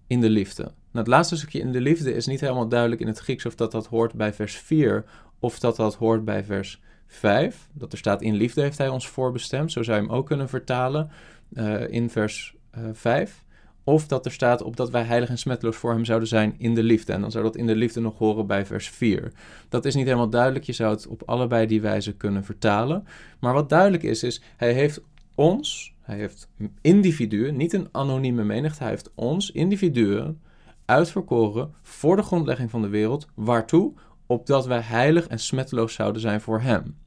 in 0.08 0.22
de 0.22 0.30
liefde. 0.30 0.64
Nou, 0.64 0.74
het 0.92 1.08
laatste 1.08 1.38
stukje 1.38 1.60
in 1.60 1.72
de 1.72 1.82
liefde 1.82 2.14
is 2.14 2.26
niet 2.26 2.42
helemaal 2.42 2.68
duidelijk 2.68 3.02
in 3.02 3.08
het 3.08 3.20
Grieks 3.20 3.46
of 3.46 3.56
dat 3.56 3.72
dat 3.72 3.88
hoort 3.88 4.14
bij 4.14 4.34
vers 4.34 4.56
4 4.56 5.06
of 5.40 5.60
dat 5.60 5.76
dat 5.76 5.96
hoort 5.96 6.26
bij 6.26 6.44
vers 6.44 6.82
5. 7.08 7.68
Dat 7.74 7.92
er 7.92 7.98
staat 7.98 8.22
in 8.22 8.36
liefde 8.36 8.62
heeft 8.62 8.78
Hij 8.78 8.90
ons 8.90 9.08
voorbestemd. 9.08 9.72
Zo 9.72 9.84
zou 9.84 9.98
je 9.98 10.04
hem 10.04 10.12
ook 10.12 10.26
kunnen 10.26 10.50
vertalen 10.50 11.10
uh, 11.54 11.90
in 11.90 12.10
vers 12.10 12.56
uh, 12.78 12.90
eh, 12.90 12.90
5. 12.94 13.44
Of 13.84 14.08
dat 14.08 14.26
er 14.26 14.32
staat 14.32 14.62
op 14.62 14.76
dat 14.76 14.90
wij 14.90 15.04
heilig 15.04 15.30
en 15.30 15.38
smetteloos 15.38 15.76
voor 15.76 15.92
hem 15.92 16.06
zouden 16.06 16.28
zijn 16.28 16.56
in 16.58 16.76
de 16.76 16.84
liefde. 16.84 17.14
En 17.14 17.22
dan 17.22 17.32
zou 17.32 17.44
dat 17.44 17.56
in 17.56 17.68
de 17.68 17.76
liefde 17.76 18.00
nog 18.00 18.18
horen 18.18 18.48
bij 18.48 18.66
vers 18.66 18.90
4. 18.90 19.32
Dat 19.70 19.86
is 19.86 19.96
niet 19.96 20.06
helemaal 20.06 20.30
duidelijk. 20.30 20.66
Je 20.66 20.74
zou 20.74 20.94
het 20.94 21.08
op 21.08 21.24
allebei 21.26 21.68
die 21.68 21.82
wijze 21.82 22.14
kunnen 22.14 22.44
vertalen. 22.44 23.08
Maar 23.40 23.54
wat 23.54 23.70
duidelijk 23.70 24.04
is, 24.04 24.24
is 24.24 24.42
hij 24.58 24.74
heeft 24.74 25.02
ons, 25.36 25.94
hij 26.06 26.18
heeft 26.18 26.50
individuen, 26.82 27.56
niet 27.56 27.74
een 27.74 27.88
anonieme 27.92 28.44
menigte, 28.44 28.84
hij 28.84 28.92
heeft 28.92 29.12
ons, 29.16 29.52
individuen, 29.52 30.42
uitverkoren 30.86 31.74
voor 31.82 32.16
de 32.16 32.22
grondlegging 32.22 32.70
van 32.70 32.82
de 32.82 32.88
wereld. 32.88 33.28
Waartoe? 33.34 33.94
Opdat 34.26 34.66
wij 34.66 34.80
heilig 34.80 35.28
en 35.28 35.40
smetteloos 35.40 35.94
zouden 35.94 36.22
zijn 36.22 36.42
voor 36.42 36.62
hem. 36.62 36.98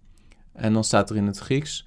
En 0.52 0.72
dan 0.72 0.84
staat 0.84 1.10
er 1.10 1.16
in 1.16 1.26
het 1.26 1.38
Grieks 1.38 1.86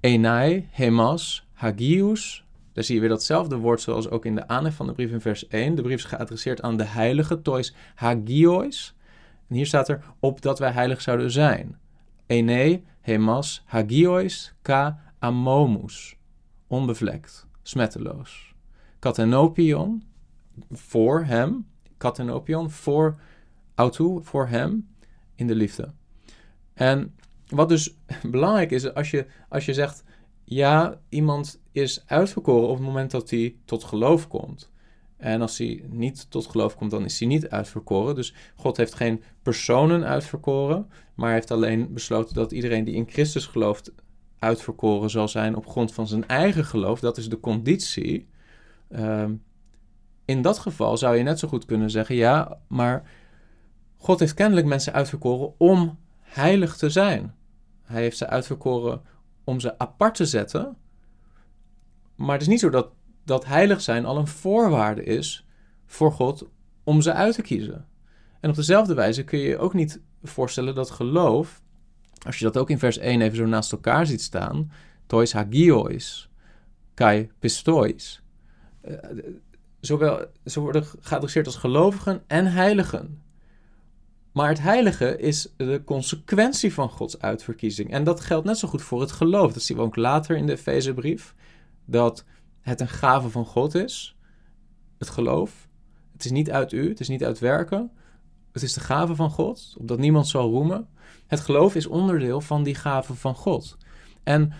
enai, 0.00 0.68
hemas, 0.70 1.48
hagius, 1.52 2.44
daar 2.72 2.84
zie 2.84 2.94
je 2.94 3.00
weer 3.00 3.10
datzelfde 3.10 3.56
woord 3.56 3.80
zoals 3.80 4.10
ook 4.10 4.24
in 4.24 4.34
de 4.34 4.48
aanhef 4.48 4.74
van 4.74 4.86
de 4.86 4.92
brief 4.92 5.10
in 5.10 5.20
vers 5.20 5.48
1. 5.48 5.74
De 5.74 5.82
brief 5.82 5.96
is 5.96 6.04
geadresseerd 6.04 6.62
aan 6.62 6.76
de 6.76 6.84
heilige, 6.84 7.42
tois 7.42 7.74
hagiois. 7.94 8.94
En 9.48 9.54
hier 9.54 9.66
staat 9.66 9.88
er, 9.88 10.04
opdat 10.20 10.58
wij 10.58 10.70
heilig 10.70 11.00
zouden 11.00 11.30
zijn. 11.30 11.78
Ene, 12.26 12.82
hemas, 13.00 13.62
hagiois, 13.64 14.54
ka, 14.62 15.00
amomus. 15.18 16.16
Onbevlekt, 16.66 17.46
smetteloos. 17.62 18.54
Katenopion, 18.98 20.02
voor 20.70 21.24
hem. 21.24 21.66
Katenopion, 21.96 22.70
voor 22.70 23.20
autu, 23.74 24.18
voor 24.22 24.46
hem, 24.46 24.88
in 25.34 25.46
de 25.46 25.54
liefde. 25.54 25.92
En 26.74 27.14
wat 27.46 27.68
dus 27.68 27.96
belangrijk 28.30 28.70
is, 28.70 28.94
als 28.94 29.10
je, 29.10 29.26
als 29.48 29.64
je 29.64 29.74
zegt, 29.74 30.04
ja, 30.44 31.00
iemand 31.08 31.60
is 31.72 32.04
uitverkoren 32.06 32.68
op 32.68 32.76
het 32.76 32.86
moment 32.86 33.10
dat 33.10 33.30
hij 33.30 33.56
tot 33.64 33.84
geloof 33.84 34.28
komt. 34.28 34.70
En 35.16 35.40
als 35.40 35.58
hij 35.58 35.84
niet 35.88 36.30
tot 36.30 36.46
geloof 36.46 36.76
komt, 36.76 36.90
dan 36.90 37.04
is 37.04 37.18
hij 37.18 37.28
niet 37.28 37.48
uitverkoren. 37.48 38.14
Dus 38.14 38.34
God 38.56 38.76
heeft 38.76 38.94
geen 38.94 39.22
personen 39.42 40.04
uitverkoren, 40.04 40.90
maar 41.14 41.32
heeft 41.32 41.50
alleen 41.50 41.92
besloten 41.92 42.34
dat 42.34 42.52
iedereen 42.52 42.84
die 42.84 42.94
in 42.94 43.08
Christus 43.08 43.46
gelooft 43.46 43.92
uitverkoren 44.46 45.10
zal 45.10 45.28
zijn 45.28 45.56
op 45.56 45.66
grond 45.66 45.94
van 45.94 46.06
zijn 46.06 46.28
eigen 46.28 46.64
geloof. 46.64 47.00
Dat 47.00 47.16
is 47.16 47.28
de 47.28 47.40
conditie. 47.40 48.28
Ehm, 48.88 49.34
in 50.24 50.42
dat 50.42 50.58
geval 50.58 50.96
zou 50.96 51.16
je 51.16 51.22
net 51.22 51.38
zo 51.38 51.48
goed 51.48 51.64
kunnen 51.64 51.90
zeggen: 51.90 52.14
ja, 52.14 52.58
maar 52.68 53.10
God 53.96 54.20
heeft 54.20 54.34
kennelijk 54.34 54.66
mensen 54.66 54.92
uitverkoren 54.92 55.54
om 55.58 55.98
heilig 56.20 56.76
te 56.76 56.90
zijn. 56.90 57.34
Hij 57.82 58.02
heeft 58.02 58.16
ze 58.16 58.26
uitverkoren 58.26 59.02
om 59.44 59.60
ze 59.60 59.78
apart 59.78 60.14
te 60.14 60.26
zetten. 60.26 60.76
Maar 62.14 62.32
het 62.32 62.42
is 62.42 62.48
niet 62.48 62.60
zo 62.60 62.70
dat, 62.70 62.88
dat 63.24 63.44
heilig 63.44 63.80
zijn 63.80 64.04
al 64.04 64.18
een 64.18 64.26
voorwaarde 64.26 65.02
is 65.04 65.46
voor 65.86 66.12
God 66.12 66.48
om 66.84 67.00
ze 67.00 67.12
uit 67.12 67.34
te 67.34 67.42
kiezen. 67.42 67.86
En 68.40 68.50
op 68.50 68.56
dezelfde 68.56 68.94
wijze 68.94 69.24
kun 69.24 69.38
je 69.38 69.48
je 69.48 69.58
ook 69.58 69.74
niet 69.74 70.00
voorstellen 70.22 70.74
dat 70.74 70.90
geloof, 70.90 71.62
als 72.26 72.38
je 72.38 72.44
dat 72.44 72.56
ook 72.56 72.70
in 72.70 72.78
vers 72.78 72.98
1 72.98 73.20
even 73.20 73.36
zo 73.36 73.46
naast 73.46 73.72
elkaar 73.72 74.06
ziet 74.06 74.22
staan, 74.22 74.70
tois 75.06 75.32
hagiois, 75.32 76.30
kai 76.94 77.30
pistois. 77.38 78.22
Uh, 78.88 78.96
zowel, 79.80 80.26
ze 80.44 80.60
worden 80.60 80.84
geadresseerd 81.00 81.46
als 81.46 81.56
gelovigen 81.56 82.22
en 82.26 82.46
heiligen. 82.46 83.22
Maar 84.32 84.48
het 84.48 84.60
heilige 84.60 85.18
is 85.18 85.52
de 85.56 85.82
consequentie 85.84 86.72
van 86.72 86.88
Gods 86.88 87.20
uitverkiezing. 87.20 87.90
En 87.90 88.04
dat 88.04 88.20
geldt 88.20 88.46
net 88.46 88.58
zo 88.58 88.68
goed 88.68 88.82
voor 88.82 89.00
het 89.00 89.12
geloof. 89.12 89.52
Dat 89.52 89.62
zien 89.62 89.76
we 89.76 89.82
ook 89.82 89.96
later 89.96 90.36
in 90.36 90.46
de 90.46 90.52
Efezebrief. 90.52 91.34
Dat 91.84 92.24
het 92.60 92.80
een 92.80 92.88
gave 92.88 93.28
van 93.28 93.44
God 93.44 93.74
is. 93.74 94.16
Het 94.98 95.08
geloof. 95.08 95.68
Het 96.12 96.24
is 96.24 96.30
niet 96.30 96.50
uit 96.50 96.72
u, 96.72 96.88
het 96.88 97.00
is 97.00 97.08
niet 97.08 97.24
uit 97.24 97.38
werken. 97.38 97.90
Het 98.56 98.64
is 98.64 98.72
de 98.72 98.80
gave 98.80 99.14
van 99.14 99.30
God, 99.30 99.74
opdat 99.78 99.98
niemand 99.98 100.28
zal 100.28 100.50
roemen. 100.50 100.88
Het 101.26 101.40
geloof 101.40 101.74
is 101.74 101.86
onderdeel 101.86 102.40
van 102.40 102.62
die 102.62 102.74
gave 102.74 103.14
van 103.14 103.34
God. 103.34 103.76
En 104.22 104.52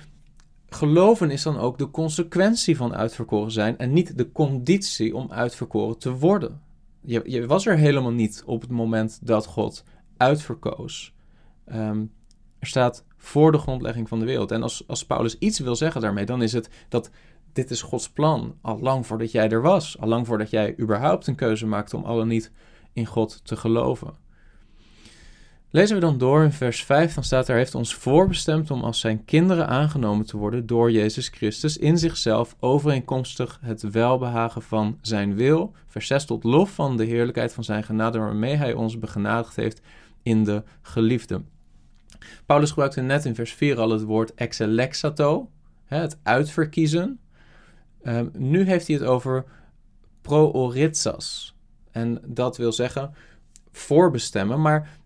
geloven 0.68 1.30
is 1.30 1.42
dan 1.42 1.58
ook 1.58 1.78
de 1.78 1.90
consequentie 1.90 2.76
van 2.76 2.94
uitverkoren 2.94 3.50
zijn 3.50 3.78
en 3.78 3.92
niet 3.92 4.18
de 4.18 4.32
conditie 4.32 5.16
om 5.16 5.32
uitverkoren 5.32 5.98
te 5.98 6.12
worden 6.12 6.64
je, 7.06 7.22
je 7.24 7.46
was 7.46 7.66
er 7.66 7.76
helemaal 7.76 8.12
niet 8.12 8.42
op 8.46 8.60
het 8.60 8.70
moment 8.70 9.26
dat 9.26 9.46
God 9.46 9.84
uitverkoos. 10.16 11.14
Ehm, 11.64 12.04
er 12.58 12.66
staat 12.66 13.04
voor 13.16 13.52
de 13.52 13.58
grondlegging 13.58 14.08
van 14.08 14.18
de 14.18 14.24
wereld. 14.24 14.50
En 14.50 14.62
als, 14.62 14.84
als 14.86 15.06
Paulus 15.06 15.38
iets 15.38 15.58
wil 15.58 15.76
zeggen 15.76 16.00
daarmee, 16.00 16.26
dan 16.26 16.42
is 16.42 16.52
het 16.52 16.68
dat 16.88 17.10
dit 17.52 17.70
is 17.70 17.82
Gods 17.82 18.10
plan. 18.10 18.58
Al 18.60 18.78
lang 18.80 19.06
voordat 19.06 19.30
jij 19.32 19.50
er 19.50 19.62
was. 19.62 19.98
Al 20.00 20.08
lang 20.08 20.26
voordat 20.26 20.50
jij 20.50 20.78
überhaupt 20.80 21.26
een 21.26 21.34
keuze 21.34 21.66
maakte 21.66 21.96
om 21.96 22.04
al 22.04 22.16
dan 22.16 22.28
niet 22.28 22.52
in 22.96 23.06
God 23.06 23.40
te 23.44 23.56
geloven. 23.56 24.24
Lezen 25.70 25.94
we 25.94 26.00
dan 26.00 26.18
door 26.18 26.42
in 26.42 26.52
vers 26.52 26.84
5, 26.84 27.14
dan 27.14 27.24
staat 27.24 27.48
er: 27.48 27.56
heeft 27.56 27.74
ons 27.74 27.94
voorbestemd 27.94 28.70
om 28.70 28.82
als 28.82 29.00
zijn 29.00 29.24
kinderen 29.24 29.68
aangenomen 29.68 30.26
te 30.26 30.36
worden 30.36 30.66
door 30.66 30.90
Jezus 30.90 31.28
Christus 31.28 31.76
in 31.76 31.98
zichzelf, 31.98 32.56
overeenkomstig 32.60 33.58
het 33.62 33.82
welbehagen 33.82 34.62
van 34.62 34.98
zijn 35.00 35.34
wil. 35.34 35.72
Vers 35.86 36.06
6 36.06 36.24
tot 36.24 36.44
lof 36.44 36.70
van 36.70 36.96
de 36.96 37.04
heerlijkheid 37.04 37.52
van 37.52 37.64
zijn 37.64 37.84
genade, 37.84 38.18
waarmee 38.18 38.54
hij 38.54 38.72
ons 38.72 38.98
begenadigd 38.98 39.56
heeft 39.56 39.80
in 40.22 40.44
de 40.44 40.62
geliefde. 40.82 41.42
Paulus 42.46 42.68
gebruikte 42.68 43.00
net 43.00 43.24
in 43.24 43.34
vers 43.34 43.52
4 43.52 43.78
al 43.78 43.90
het 43.90 44.02
woord 44.02 44.34
exelexato, 44.34 45.50
het 45.84 46.18
uitverkiezen. 46.22 47.20
Um, 48.02 48.30
nu 48.38 48.64
heeft 48.64 48.86
hij 48.86 48.96
het 48.96 49.04
over 49.04 49.44
prooritsas. 50.22 51.55
En 51.96 52.20
dat 52.26 52.56
wil 52.56 52.72
zeggen 52.72 53.14
voorbestemmen, 53.72 54.60
maar 54.60 54.98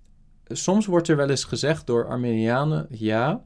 soms 0.47 0.87
wordt 0.87 1.09
er 1.09 1.17
wel 1.17 1.31
eens 1.31 1.45
gezegd 1.45 1.87
door 1.87 2.07
Armenianen: 2.07 2.87
ja, 2.91 3.45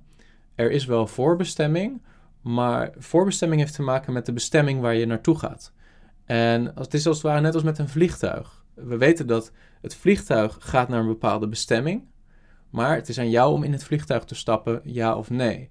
er 0.55 0.71
is 0.71 0.85
wel 0.85 1.07
voorbestemming, 1.07 2.03
maar 2.41 2.93
voorbestemming 2.99 3.61
heeft 3.61 3.75
te 3.75 3.83
maken 3.83 4.13
met 4.13 4.27
de 4.27 4.33
bestemming 4.33 4.81
waar 4.81 4.95
je 4.95 5.07
naartoe 5.07 5.39
gaat. 5.39 5.73
En 6.25 6.73
het 6.75 6.95
is 6.95 7.07
als 7.07 7.17
het 7.17 7.27
ware 7.27 7.41
net 7.41 7.55
als 7.55 7.63
met 7.63 7.79
een 7.79 7.89
vliegtuig. 7.89 8.65
We 8.75 8.97
weten 8.97 9.27
dat 9.27 9.53
het 9.81 9.95
vliegtuig 9.95 10.57
gaat 10.61 10.89
naar 10.89 11.01
een 11.01 11.07
bepaalde 11.07 11.49
bestemming, 11.49 12.05
maar 12.71 12.95
het 12.95 13.09
is 13.09 13.19
aan 13.19 13.31
jou 13.31 13.53
om 13.53 13.63
in 13.63 13.73
het 13.73 13.85
vliegtuig 13.85 14.25
te 14.25 14.35
stappen, 14.35 14.81
ja 14.85 15.17
of 15.17 15.31
nee. 15.31 15.71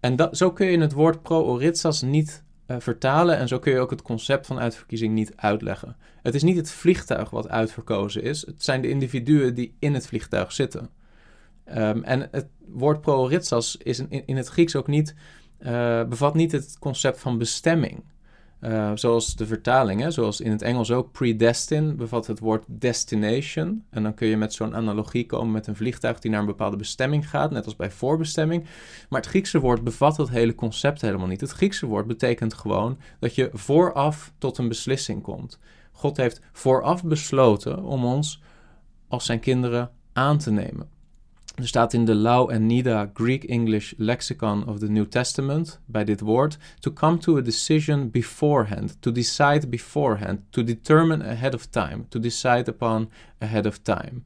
En 0.00 0.16
dat, 0.16 0.36
zo 0.36 0.52
kun 0.52 0.66
je 0.66 0.78
het 0.78 0.92
woord 0.92 1.22
pro-oritsas 1.22 2.02
niet 2.02 2.44
uh, 2.66 2.76
vertalen 2.78 3.36
en 3.36 3.48
zo 3.48 3.58
kun 3.58 3.72
je 3.72 3.78
ook 3.78 3.90
het 3.90 4.02
concept 4.02 4.46
van 4.46 4.58
uitverkiezing 4.58 5.14
niet 5.14 5.32
uitleggen. 5.36 5.96
Het 6.22 6.34
is 6.34 6.42
niet 6.42 6.56
het 6.56 6.70
vliegtuig 6.70 7.30
wat 7.30 7.48
uitverkozen 7.48 8.22
is, 8.22 8.46
het 8.46 8.64
zijn 8.64 8.80
de 8.80 8.88
individuen 8.88 9.54
die 9.54 9.74
in 9.78 9.94
het 9.94 10.06
vliegtuig 10.06 10.52
zitten. 10.52 10.90
Um, 11.68 12.02
en 12.04 12.28
het 12.30 12.46
woord 12.66 13.00
pro-ritsas 13.00 13.76
is 13.76 13.98
in, 13.98 14.26
in, 14.26 14.36
het 14.36 14.48
Grieks 14.48 14.76
ook 14.76 14.86
niet, 14.86 15.14
uh, 15.60 16.04
bevat 16.04 16.34
niet 16.34 16.52
het 16.52 16.76
concept 16.78 17.20
van 17.20 17.38
bestemming. 17.38 18.02
Uh, 18.64 18.90
zoals 18.94 19.36
de 19.36 19.46
vertalingen, 19.46 20.12
zoals 20.12 20.40
in 20.40 20.50
het 20.50 20.62
Engels 20.62 20.90
ook, 20.90 21.12
predestin 21.12 21.96
bevat 21.96 22.26
het 22.26 22.38
woord 22.38 22.64
destination. 22.66 23.84
En 23.90 24.02
dan 24.02 24.14
kun 24.14 24.26
je 24.26 24.36
met 24.36 24.52
zo'n 24.52 24.74
analogie 24.74 25.26
komen 25.26 25.52
met 25.52 25.66
een 25.66 25.76
vliegtuig 25.76 26.18
die 26.18 26.30
naar 26.30 26.40
een 26.40 26.46
bepaalde 26.46 26.76
bestemming 26.76 27.28
gaat, 27.28 27.50
net 27.50 27.64
als 27.64 27.76
bij 27.76 27.90
voorbestemming. 27.90 28.64
Maar 29.08 29.20
het 29.20 29.28
Griekse 29.28 29.60
woord 29.60 29.84
bevat 29.84 30.16
dat 30.16 30.28
hele 30.28 30.54
concept 30.54 31.00
helemaal 31.00 31.26
niet. 31.26 31.40
Het 31.40 31.50
Griekse 31.50 31.86
woord 31.86 32.06
betekent 32.06 32.54
gewoon 32.54 32.98
dat 33.18 33.34
je 33.34 33.50
vooraf 33.52 34.32
tot 34.38 34.58
een 34.58 34.68
beslissing 34.68 35.22
komt. 35.22 35.58
God 35.92 36.16
heeft 36.16 36.40
vooraf 36.52 37.04
besloten 37.04 37.82
om 37.82 38.04
ons 38.04 38.42
als 39.08 39.24
zijn 39.24 39.40
kinderen 39.40 39.90
aan 40.12 40.38
te 40.38 40.50
nemen. 40.50 40.91
Er 41.54 41.66
staat 41.66 41.92
in 41.92 42.04
de 42.04 42.14
Lau 42.14 42.50
en 42.50 42.66
Nida 42.66 43.10
Greek 43.14 43.44
English 43.44 43.92
Lexicon 43.96 44.66
of 44.66 44.78
the 44.78 44.88
New 44.88 45.06
Testament 45.06 45.80
bij 45.86 46.04
dit 46.04 46.20
woord: 46.20 46.58
to 46.78 46.92
come 46.92 47.18
to 47.18 47.36
a 47.36 47.40
decision 47.40 48.10
beforehand, 48.10 48.96
to 49.00 49.12
decide 49.12 49.68
beforehand, 49.68 50.40
to 50.50 50.64
determine 50.64 51.24
ahead 51.24 51.54
of 51.54 51.66
time, 51.66 52.04
to 52.08 52.20
decide 52.20 52.70
upon 52.70 53.10
ahead 53.38 53.66
of 53.66 53.78
time. 53.78 54.24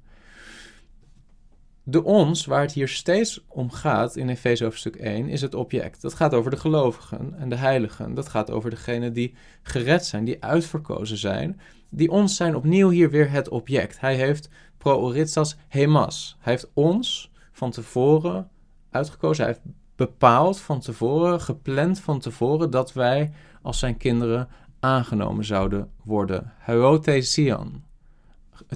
De 1.88 2.04
ons, 2.04 2.46
waar 2.46 2.60
het 2.60 2.72
hier 2.72 2.88
steeds 2.88 3.44
om 3.48 3.70
gaat 3.70 4.16
in 4.16 4.28
Efeze 4.28 4.64
hoofdstuk 4.64 4.96
1, 4.96 5.28
is 5.28 5.40
het 5.40 5.54
object. 5.54 6.02
Dat 6.02 6.14
gaat 6.14 6.34
over 6.34 6.50
de 6.50 6.56
gelovigen 6.56 7.34
en 7.38 7.48
de 7.48 7.56
heiligen. 7.56 8.14
Dat 8.14 8.28
gaat 8.28 8.50
over 8.50 8.70
degenen 8.70 9.12
die 9.12 9.34
gered 9.62 10.04
zijn, 10.06 10.24
die 10.24 10.44
uitverkozen 10.44 11.16
zijn. 11.16 11.60
Die 11.88 12.10
ons 12.10 12.36
zijn 12.36 12.56
opnieuw 12.56 12.88
hier 12.88 13.10
weer 13.10 13.30
het 13.30 13.48
object. 13.48 14.00
Hij 14.00 14.16
heeft 14.16 14.48
prooritsas 14.78 15.56
hemas. 15.68 16.36
Hij 16.40 16.52
heeft 16.52 16.70
ons 16.74 17.32
van 17.52 17.70
tevoren 17.70 18.48
uitgekozen. 18.90 19.44
Hij 19.44 19.52
heeft 19.52 19.74
bepaald 19.96 20.60
van 20.60 20.80
tevoren, 20.80 21.40
gepland 21.40 22.00
van 22.00 22.20
tevoren, 22.20 22.70
dat 22.70 22.92
wij 22.92 23.32
als 23.62 23.78
zijn 23.78 23.96
kinderen 23.96 24.48
aangenomen 24.80 25.44
zouden 25.44 25.90
worden. 26.04 26.52
Heotesian. 26.58 27.84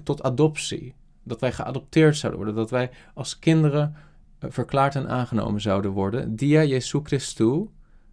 Tot 0.02 0.22
adoptie. 0.22 0.94
Dat 1.22 1.40
wij 1.40 1.52
geadopteerd 1.52 2.16
zouden 2.16 2.40
worden. 2.40 2.58
Dat 2.58 2.70
wij 2.70 2.90
als 3.14 3.38
kinderen 3.38 3.94
eh, 4.38 4.50
verklaard 4.50 4.94
en 4.94 5.08
aangenomen 5.08 5.60
zouden 5.60 5.90
worden. 5.90 6.36
Dia 6.36 6.64
Jesu 6.64 7.00
Christu. 7.02 7.68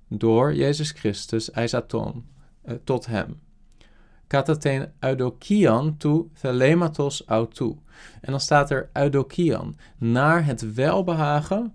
Door 0.09 0.55
Jezus 0.55 0.91
Christus, 0.91 1.51
Eisaton. 1.51 2.25
Eh, 2.61 2.75
tot 2.83 3.05
hem 3.05 3.39
kataten 4.27 4.93
eudokian 4.99 5.97
tu 5.97 6.29
thelematos 6.41 7.23
autu. 7.25 7.75
En 8.21 8.31
dan 8.31 8.39
staat 8.39 8.69
er 8.69 8.89
eudokian, 8.93 9.75
naar 9.97 10.45
het 10.45 10.73
welbehagen 10.73 11.73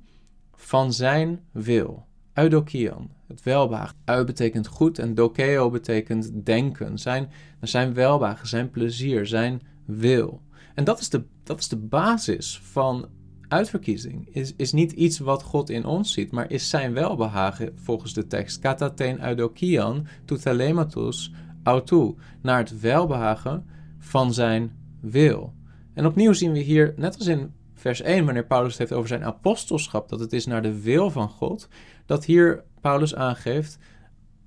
van 0.55 0.93
zijn 0.93 1.41
wil. 1.53 2.07
Eudokian, 2.35 3.11
het 3.27 3.43
welbehagen. 3.43 3.97
Eu 4.05 4.25
betekent 4.25 4.67
goed 4.67 4.99
en 4.99 5.15
dokeo 5.15 5.71
betekent 5.71 6.31
denken. 6.47 6.99
Zijn, 6.99 7.31
zijn 7.61 7.95
welbehagen, 7.95 8.49
zijn 8.49 8.71
plezier, 8.71 9.27
zijn 9.27 9.63
wil. 9.85 10.41
En 10.75 10.85
dat 10.85 11.01
is 11.01 11.09
de, 11.09 11.25
dat 11.43 11.59
is 11.59 11.69
de 11.69 11.77
basis 11.77 12.61
van 12.63 13.09
uitverkiezing. 13.49 14.29
Is, 14.35 14.55
is 14.57 14.73
niet 14.73 14.93
iets 14.93 15.19
wat 15.19 15.43
God 15.43 15.71
in 15.71 15.85
ons 15.85 16.13
ziet, 16.13 16.31
maar 16.31 16.51
is 16.51 16.69
zijn 16.69 16.93
welbehagen 16.93 17.73
volgens 17.75 18.13
de 18.13 18.27
tekst. 18.27 18.59
Kataten 18.59 19.27
eudokian 19.29 20.07
tu 20.25 20.39
thelematos 20.39 21.33
autu, 21.63 22.15
naar 22.41 22.59
het 22.59 22.81
welbehagen 22.81 23.67
van 23.99 24.35
zijn 24.35 24.77
wil. 25.01 25.53
En 25.95 26.07
opnieuw 26.07 26.33
zien 26.33 26.53
we 26.53 26.59
hier, 26.59 26.95
net 26.97 27.19
als 27.19 27.27
in 27.27 27.53
vers 27.75 28.01
1, 28.01 28.25
wanneer 28.25 28.47
Paulus 28.47 28.71
het 28.71 28.79
heeft 28.79 28.93
over 28.93 29.09
zijn 29.09 29.25
apostelschap, 29.25 30.09
dat 30.09 30.21
het 30.21 30.33
is 30.33 30.47
naar 30.47 30.63
de 30.63 30.81
wil 30.81 31.11
van 31.11 31.29
God, 31.29 31.69
dat 32.07 32.25
hier 32.25 32.65
Paulus 32.81 33.15
aangeeft 33.15 33.79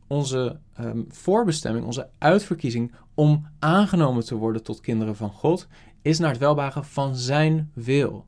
onze 0.07 0.59
um, 0.79 1.05
voorbestemming, 1.09 1.85
onze 1.85 2.09
uitverkiezing 2.17 2.91
om 3.13 3.47
aangenomen 3.59 4.25
te 4.25 4.35
worden 4.35 4.63
tot 4.63 4.79
kinderen 4.79 5.15
van 5.15 5.31
God, 5.31 5.67
is 6.05 6.19
naar 6.19 6.29
het 6.29 6.39
welbehagen 6.39 6.85
van 6.85 7.15
zijn 7.15 7.71
wil. 7.73 8.25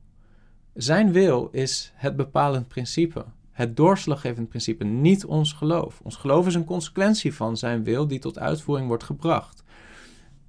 Zijn 0.74 1.12
wil 1.12 1.48
is 1.52 1.92
het 1.94 2.16
bepalend 2.16 2.68
principe 2.68 3.24
het 3.58 3.76
doorslaggevend 3.76 4.48
principe, 4.48 4.84
niet 4.84 5.24
ons 5.24 5.52
geloof. 5.52 6.00
Ons 6.02 6.16
geloof 6.16 6.46
is 6.46 6.54
een 6.54 6.64
consequentie 6.64 7.34
van 7.34 7.56
zijn 7.56 7.84
wil 7.84 8.06
die 8.06 8.18
tot 8.18 8.38
uitvoering 8.38 8.88
wordt 8.88 9.04
gebracht. 9.04 9.62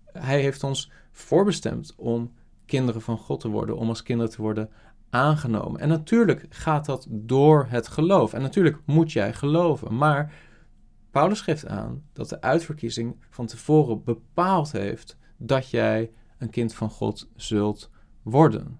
Hij 0.05 0.41
heeft 0.41 0.63
ons 0.63 0.91
voorbestemd 1.11 1.93
om 1.97 2.33
kinderen 2.65 3.01
van 3.01 3.17
God 3.17 3.39
te 3.39 3.47
worden, 3.47 3.77
om 3.77 3.89
als 3.89 4.03
kinderen 4.03 4.31
te 4.31 4.41
worden 4.41 4.69
aangenomen. 5.09 5.81
En 5.81 5.87
natuurlijk 5.87 6.45
gaat 6.49 6.85
dat 6.85 7.07
door 7.09 7.65
het 7.69 7.87
geloof. 7.87 8.33
En 8.33 8.41
natuurlijk 8.41 8.77
moet 8.85 9.11
jij 9.11 9.33
geloven. 9.33 9.95
Maar 9.95 10.33
Paulus 11.11 11.41
geeft 11.41 11.67
aan 11.67 12.03
dat 12.13 12.29
de 12.29 12.41
uitverkiezing 12.41 13.15
van 13.29 13.45
tevoren 13.45 14.03
bepaald 14.03 14.71
heeft 14.71 15.17
dat 15.37 15.69
jij 15.69 16.11
een 16.39 16.49
kind 16.49 16.73
van 16.73 16.89
God 16.89 17.27
zult 17.35 17.89
worden. 18.21 18.79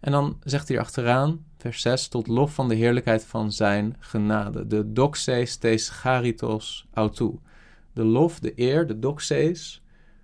En 0.00 0.12
dan 0.12 0.38
zegt 0.44 0.68
hij 0.68 0.78
achteraan, 0.78 1.44
vers 1.56 1.80
6, 1.80 2.08
tot 2.08 2.26
lof 2.26 2.54
van 2.54 2.68
de 2.68 2.74
heerlijkheid 2.74 3.24
van 3.24 3.52
zijn 3.52 3.96
genade. 3.98 4.66
De 4.66 4.92
doxees 4.92 5.56
tes 5.56 5.88
charitos 5.88 6.86
autou. 6.92 7.38
De 7.92 8.04
lof, 8.04 8.38
de 8.38 8.52
eer, 8.56 8.86
de 8.86 8.98
doxees 8.98 9.82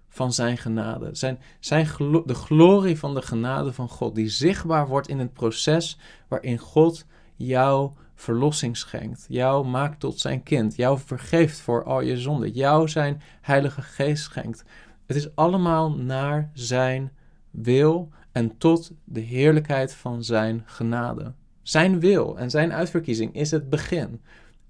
van 0.08 0.32
zijn 0.32 0.58
genade. 0.58 1.08
Zijn, 1.12 1.38
zijn 1.60 1.86
de 2.24 2.34
glorie 2.34 2.98
van 2.98 3.14
de 3.14 3.22
genade 3.22 3.72
van 3.72 3.88
God, 3.88 4.14
die 4.14 4.28
zichtbaar 4.28 4.88
wordt 4.88 5.08
in 5.08 5.18
het 5.18 5.32
proces 5.32 5.98
waarin 6.28 6.58
God 6.58 7.06
jou 7.34 7.90
verlossing 8.14 8.76
schenkt, 8.76 9.26
jou 9.28 9.66
maakt 9.66 10.00
tot 10.00 10.20
zijn 10.20 10.42
kind, 10.42 10.76
jou 10.76 10.98
vergeeft 10.98 11.60
voor 11.60 11.84
al 11.84 12.00
je 12.00 12.18
zonden, 12.18 12.50
jou 12.50 12.88
zijn 12.88 13.22
Heilige 13.40 13.82
Geest 13.82 14.22
schenkt. 14.22 14.64
Het 15.06 15.16
is 15.16 15.34
allemaal 15.34 15.90
naar 15.96 16.50
zijn 16.52 17.12
wil 17.50 18.08
en 18.32 18.58
tot 18.58 18.92
de 19.04 19.20
heerlijkheid 19.20 19.94
van 19.94 20.24
zijn 20.24 20.62
genade. 20.64 21.34
Zijn 21.62 22.00
wil 22.00 22.38
en 22.38 22.50
zijn 22.50 22.72
uitverkiezing 22.72 23.34
is 23.34 23.50
het 23.50 23.70
begin. 23.70 24.20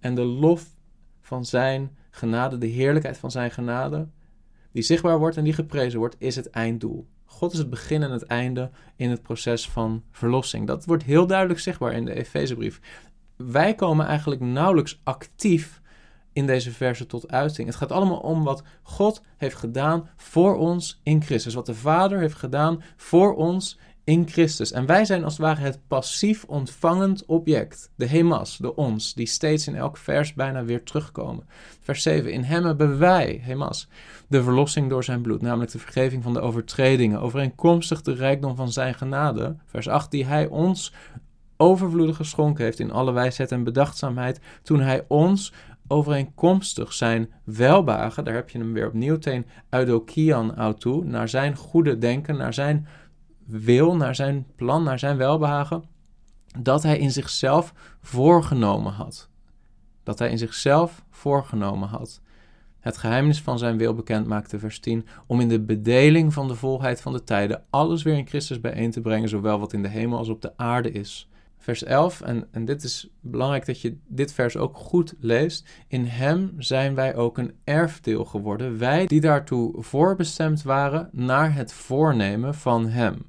En 0.01 0.15
de 0.15 0.25
lof 0.25 0.67
van 1.21 1.45
zijn 1.45 1.97
genade, 2.11 2.59
de 2.59 2.67
heerlijkheid 2.67 3.19
van 3.19 3.31
zijn 3.31 3.51
genade, 3.51 4.09
die 4.73 4.83
zichtbaar 4.83 5.19
wordt 5.19 5.37
en 5.37 5.45
die 5.45 5.53
geprezen 5.53 5.99
wordt, 5.99 6.17
is 6.19 6.37
het 6.37 6.51
einddoel. 6.51 7.07
God 7.25 7.53
is 7.53 7.59
het 7.59 7.71
begin 7.71 8.03
en 8.03 8.11
het 8.11 8.23
einde 8.23 8.71
in 8.97 9.11
het 9.11 9.23
proces 9.23 9.69
van 9.69 10.03
verlossing. 10.11 10.67
Dat 10.67 10.85
wordt 10.85 11.03
heel 11.03 11.27
duidelijk 11.27 11.61
zichtbaar 11.61 11.93
in 11.93 12.05
de 12.05 12.15
Efezebrief. 12.15 12.81
Wij 13.37 13.75
komen 13.75 14.07
eigenlijk 14.07 14.41
nauwelijks 14.41 15.01
actief 15.05 15.81
in 16.37 16.47
deze 16.47 16.73
verse 16.73 17.07
tot 17.07 17.31
uiting. 17.31 17.69
Het 17.69 17.77
gaat 17.77 17.93
allemaal 17.93 18.19
om 18.19 18.45
wat 18.45 18.63
God 18.83 19.23
heeft 19.37 19.57
gedaan 19.57 20.09
voor 20.17 20.57
ons 20.57 21.01
in 21.03 21.23
Christus. 21.23 21.55
Wat 21.55 21.67
de 21.67 21.75
Vader 21.75 22.19
heeft 22.19 22.35
gedaan 22.35 22.83
voor 22.97 23.35
ons 23.35 23.79
in 24.05 24.29
Christus. 24.29 24.73
En 24.73 24.87
wij 24.87 25.05
zijn 25.05 25.25
als 25.25 25.33
het 25.33 25.43
ware 25.43 25.61
het 25.61 25.79
passief 25.89 26.45
ontvangend 26.45 27.25
object. 27.25 27.91
De 27.95 28.07
hemas, 28.07 28.57
de 28.57 28.75
ons, 28.75 29.15
die 29.15 29.27
steeds 29.27 29.67
in 29.67 29.77
elk 29.77 29.97
vers 29.97 30.35
bijna 30.35 30.65
weer 30.65 30.83
terugkomen. 30.83 31.47
Vers 31.81 32.03
7. 32.03 32.33
In 32.33 32.43
hem 32.43 32.65
hebben 32.65 32.99
wij, 32.99 33.41
hemas, 33.43 33.89
de 34.29 34.43
verlossing 34.43 34.91
door 34.91 35.05
zijn 35.05 35.23
bloed. 35.23 35.43
Namelijk 35.43 35.73
de 35.73 35.79
vergeving 35.79 36.23
van 36.23 36.33
de 36.33 36.41
overtredingen. 36.41 37.21
Overeenkomstig 37.21 38.03
de 38.03 38.15
rijkdom 38.15 38.57
van 38.57 38.73
zijn 38.73 38.95
genade. 38.95 39.57
Vers 39.65 39.89
8. 39.89 40.11
Die 40.11 40.25
hij 40.25 40.47
ons 40.47 40.93
overvloedig 41.57 42.17
geschonken 42.17 42.65
heeft 42.65 42.79
in 42.79 42.93
alle 42.93 43.13
wijsheid 43.13 43.53
en 43.53 43.65
bedachtzaamheid. 43.65 44.41
Toen 44.63 44.81
hij 44.81 45.05
ons 45.09 45.53
overeenkomstig 45.89 46.93
zijn 46.93 47.31
welbagen, 47.45 48.25
daar 48.25 48.35
heb 48.35 48.51
je 48.51 48.59
hem 48.59 48.73
weer 48.73 48.87
opnieuw 48.87 49.19
teen, 49.19 49.47
eudokian 49.71 50.55
autou, 50.55 51.05
naar 51.05 51.29
zijn 51.29 51.57
goede 51.57 51.99
denken, 51.99 52.37
naar 52.37 52.55
zijn 52.55 52.87
wil, 53.45 53.97
naar 53.97 54.15
zijn 54.15 54.47
plan, 54.57 54.83
naar 54.83 54.99
zijn 54.99 55.17
welbehagen, 55.17 55.85
dat 56.59 56.83
hij 56.83 56.99
in 56.99 57.11
zichzelf 57.11 57.73
voorgenomen 58.01 58.93
had. 58.93 59.29
Dat 60.03 60.19
hij 60.19 60.31
in 60.31 60.39
zichzelf 60.39 61.05
voorgenomen 61.11 61.89
had. 61.89 62.21
Het 62.81 62.97
geheimnis 62.97 63.43
van 63.43 63.59
zijn 63.59 63.77
wil 63.77 63.95
bekend 63.95 64.27
maakte, 64.27 64.59
vers 64.59 64.79
10, 64.79 65.07
om 65.27 65.41
in 65.41 65.49
de 65.49 65.61
bedeling 65.61 66.33
van 66.33 66.49
de 66.49 66.55
volheid 66.55 67.01
van 67.01 67.13
de 67.13 67.25
tijden 67.25 67.65
alles 67.71 68.03
weer 68.03 68.17
in 68.17 68.27
Christus 68.27 68.61
bijeen 68.61 68.91
te 68.91 69.01
brengen, 69.01 69.29
zowel 69.29 69.59
wat 69.59 69.73
in 69.73 69.83
de 69.83 69.89
hemel 69.89 70.19
als 70.19 70.29
op 70.29 70.43
de 70.43 70.53
aarde 70.57 70.93
is 70.93 71.29
vers 71.59 71.85
11, 71.85 72.21
en, 72.21 72.49
en 72.51 72.65
dit 72.65 72.83
is 72.83 73.11
belangrijk 73.21 73.67
dat 73.67 73.81
je 73.81 73.97
dit 74.07 74.33
vers 74.33 74.57
ook 74.57 74.77
goed 74.77 75.15
leest. 75.19 75.69
In 75.89 76.05
hem 76.05 76.55
zijn 76.59 76.95
wij 76.95 77.15
ook 77.15 77.39
een 77.39 77.55
erfdeel 77.65 78.25
geworden, 78.25 78.79
wij 78.79 79.07
die 79.07 79.21
daartoe 79.21 79.83
voorbestemd 79.83 80.63
waren 80.63 81.09
naar 81.13 81.55
het 81.55 81.73
voornemen 81.73 82.55
van 82.55 82.89
hem. 82.89 83.27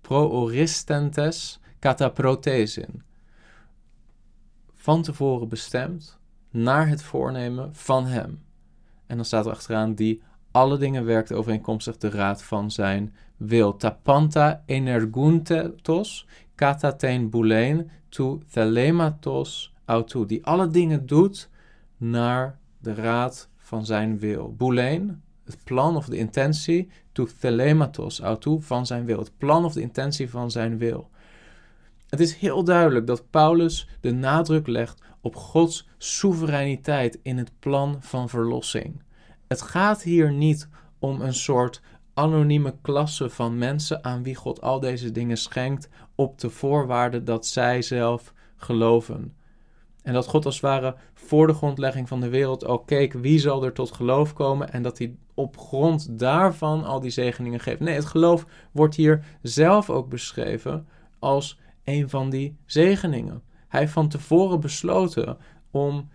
Pro 0.00 0.28
oristentes 0.28 1.60
kata 1.78 2.08
protesin. 2.08 3.02
Van 4.74 5.02
tevoren 5.02 5.48
bestemd 5.48 6.18
naar 6.50 6.88
het 6.88 7.02
voornemen 7.02 7.74
van 7.74 8.06
hem. 8.06 8.42
En 9.06 9.16
dan 9.16 9.24
staat 9.24 9.46
er 9.46 9.52
achteraan 9.52 9.94
die 9.94 10.22
alle 10.50 10.78
dingen 10.78 11.04
werkt 11.04 11.32
overeenkomstig 11.32 11.96
de 11.96 12.10
raad 12.10 12.42
van 12.42 12.70
zijn 12.70 13.14
wil. 13.36 13.76
Tapanta 13.76 14.62
energuntetos 14.66 16.26
katatein 16.56 17.30
boulein 17.30 17.90
tu 18.08 18.38
thelematos 18.50 19.74
autou. 19.84 20.26
Die 20.26 20.44
alle 20.44 20.68
dingen 20.68 21.06
doet 21.06 21.48
naar 21.96 22.58
de 22.78 22.94
raad 22.94 23.48
van 23.56 23.86
zijn 23.86 24.18
wil. 24.18 24.54
Boulein, 24.56 25.22
het 25.44 25.58
plan 25.64 25.96
of 25.96 26.06
de 26.06 26.16
intentie, 26.16 26.88
tu 27.12 27.26
thelematos 27.40 28.20
autou, 28.20 28.62
van 28.62 28.86
zijn 28.86 29.04
wil. 29.04 29.18
Het 29.18 29.32
plan 29.38 29.64
of 29.64 29.72
de 29.72 29.80
intentie 29.80 30.30
van 30.30 30.50
zijn 30.50 30.78
wil. 30.78 31.10
Het 32.08 32.20
is 32.20 32.34
heel 32.34 32.64
duidelijk 32.64 33.06
dat 33.06 33.30
Paulus 33.30 33.88
de 34.00 34.12
nadruk 34.12 34.66
legt 34.66 35.02
op 35.20 35.36
Gods 35.36 35.88
soevereiniteit 35.98 37.18
in 37.22 37.38
het 37.38 37.52
plan 37.58 37.96
van 38.00 38.28
verlossing. 38.28 39.02
Het 39.48 39.62
gaat 39.62 40.02
hier 40.02 40.32
niet 40.32 40.68
om 40.98 41.20
een 41.20 41.34
soort 41.34 41.82
anonieme 42.18 42.74
klasse 42.82 43.30
van 43.30 43.58
mensen 43.58 44.04
aan 44.04 44.22
wie 44.22 44.34
God 44.34 44.60
al 44.60 44.80
deze 44.80 45.12
dingen 45.12 45.36
schenkt, 45.36 45.88
op 46.14 46.38
de 46.38 46.50
voorwaarde 46.50 47.22
dat 47.22 47.46
zij 47.46 47.82
zelf 47.82 48.32
geloven. 48.56 49.34
En 50.02 50.12
dat 50.12 50.26
God 50.26 50.44
als 50.44 50.54
het 50.54 50.64
ware 50.64 50.96
voor 51.14 51.46
de 51.46 51.52
grondlegging 51.52 52.08
van 52.08 52.20
de 52.20 52.28
wereld 52.28 52.66
ook 52.66 52.86
keek 52.86 53.12
wie 53.12 53.38
zal 53.38 53.64
er 53.64 53.72
tot 53.72 53.92
geloof 53.92 54.32
komen 54.32 54.72
en 54.72 54.82
dat 54.82 54.98
hij 54.98 55.16
op 55.34 55.58
grond 55.58 56.18
daarvan 56.18 56.84
al 56.84 57.00
die 57.00 57.10
zegeningen 57.10 57.60
geeft. 57.60 57.80
Nee, 57.80 57.94
het 57.94 58.04
geloof 58.04 58.46
wordt 58.72 58.94
hier 58.94 59.24
zelf 59.42 59.90
ook 59.90 60.08
beschreven 60.08 60.86
als 61.18 61.58
een 61.84 62.08
van 62.08 62.30
die 62.30 62.56
zegeningen. 62.66 63.42
Hij 63.68 63.80
heeft 63.80 63.92
van 63.92 64.08
tevoren 64.08 64.60
besloten 64.60 65.36
om 65.70 66.08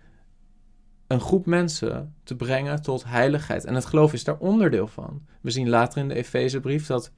een 1.12 1.20
groep 1.20 1.46
mensen 1.46 2.14
te 2.24 2.36
brengen 2.36 2.82
tot 2.82 3.04
heiligheid. 3.04 3.64
En 3.64 3.74
het 3.74 3.84
geloof 3.84 4.12
is 4.12 4.24
daar 4.24 4.38
onderdeel 4.38 4.86
van. 4.86 5.26
We 5.40 5.50
zien 5.50 5.68
later 5.68 6.00
in 6.00 6.08
de 6.08 6.14
Efezebrief 6.14 6.86
dat 6.86 7.12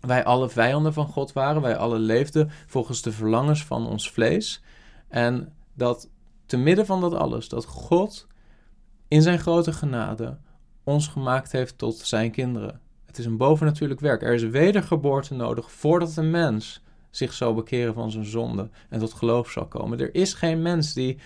wij 0.00 0.24
alle 0.24 0.48
vijanden 0.48 0.92
van 0.92 1.06
God 1.06 1.32
waren. 1.32 1.62
Wij 1.62 1.76
alle 1.76 1.98
leefden 1.98 2.50
volgens 2.66 3.02
de 3.02 3.12
verlangens 3.12 3.64
van 3.64 3.86
ons 3.86 4.10
vlees. 4.10 4.62
En 5.08 5.52
dat 5.74 6.10
te 6.46 6.56
midden 6.56 6.86
van 6.86 7.00
dat 7.00 7.14
alles, 7.14 7.48
dat 7.48 7.64
God 7.64 8.26
in 9.08 9.22
zijn 9.22 9.38
grote 9.38 9.72
genade 9.72 10.38
ons 10.84 11.08
gemaakt 11.08 11.52
heeft 11.52 11.78
tot 11.78 11.96
zijn 11.96 12.30
kinderen. 12.30 12.80
Het 13.04 13.18
is 13.18 13.24
een 13.24 13.36
bovennatuurlijk 13.36 14.00
werk. 14.00 14.22
Er 14.22 14.34
is 14.34 14.42
wedergeboorte 14.42 15.34
nodig 15.34 15.72
voordat 15.72 16.16
een 16.16 16.30
mens 16.30 16.82
zich 17.10 17.32
zal 17.32 17.54
bekeren 17.54 17.94
van 17.94 18.10
zijn 18.10 18.24
zonde 18.24 18.68
en 18.88 18.98
tot 18.98 19.12
geloof 19.12 19.50
zal 19.50 19.66
komen. 19.66 20.00
Er 20.00 20.14
is 20.14 20.34
geen 20.34 20.62
mens 20.62 20.92
die 20.92 21.18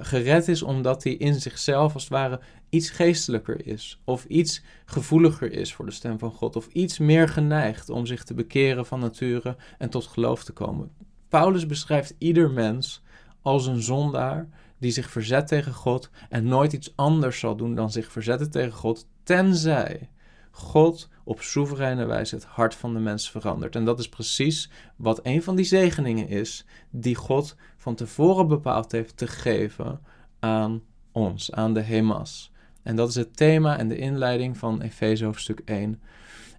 gered 0.00 0.48
is 0.48 0.62
omdat 0.62 1.04
hij 1.04 1.12
in 1.12 1.34
zichzelf 1.34 1.94
als 1.94 2.02
het 2.02 2.12
ware 2.12 2.40
iets 2.68 2.90
geestelijker 2.90 3.66
is, 3.66 4.00
of 4.04 4.24
iets 4.24 4.62
gevoeliger 4.84 5.52
is 5.52 5.74
voor 5.74 5.84
de 5.86 5.92
stem 5.92 6.18
van 6.18 6.30
God, 6.30 6.56
of 6.56 6.66
iets 6.66 6.98
meer 6.98 7.28
geneigd 7.28 7.88
om 7.88 8.06
zich 8.06 8.24
te 8.24 8.34
bekeren 8.34 8.86
van 8.86 9.00
nature 9.00 9.56
en 9.78 9.90
tot 9.90 10.06
geloof 10.06 10.44
te 10.44 10.52
komen. 10.52 10.90
Paulus 11.28 11.66
beschrijft 11.66 12.14
ieder 12.18 12.50
mens 12.50 13.02
als 13.42 13.66
een 13.66 13.82
zondaar 13.82 14.48
die 14.78 14.90
zich 14.90 15.10
verzet 15.10 15.46
tegen 15.48 15.72
God 15.72 16.10
en 16.28 16.44
nooit 16.44 16.72
iets 16.72 16.92
anders 16.96 17.38
zal 17.38 17.56
doen 17.56 17.74
dan 17.74 17.90
zich 17.90 18.12
verzetten 18.12 18.50
tegen 18.50 18.72
God, 18.72 19.06
tenzij 19.22 20.08
God 20.56 21.08
op 21.24 21.42
soevereine 21.42 22.04
wijze 22.04 22.34
het 22.34 22.44
hart 22.44 22.74
van 22.74 22.94
de 22.94 23.00
mens 23.00 23.30
verandert. 23.30 23.76
En 23.76 23.84
dat 23.84 23.98
is 23.98 24.08
precies 24.08 24.70
wat 24.96 25.20
een 25.22 25.42
van 25.42 25.56
die 25.56 25.64
zegeningen 25.64 26.28
is 26.28 26.64
die 26.90 27.14
God 27.14 27.56
van 27.76 27.94
tevoren 27.94 28.48
bepaald 28.48 28.92
heeft 28.92 29.16
te 29.16 29.26
geven 29.26 30.00
aan 30.38 30.82
ons, 31.12 31.52
aan 31.52 31.74
de 31.74 31.80
Hemas. 31.80 32.52
En 32.82 32.96
dat 32.96 33.08
is 33.08 33.14
het 33.14 33.36
thema 33.36 33.78
en 33.78 33.88
de 33.88 33.96
inleiding 33.96 34.56
van 34.56 34.80
Efeze 34.80 35.24
hoofdstuk 35.24 35.62
1. 35.64 36.00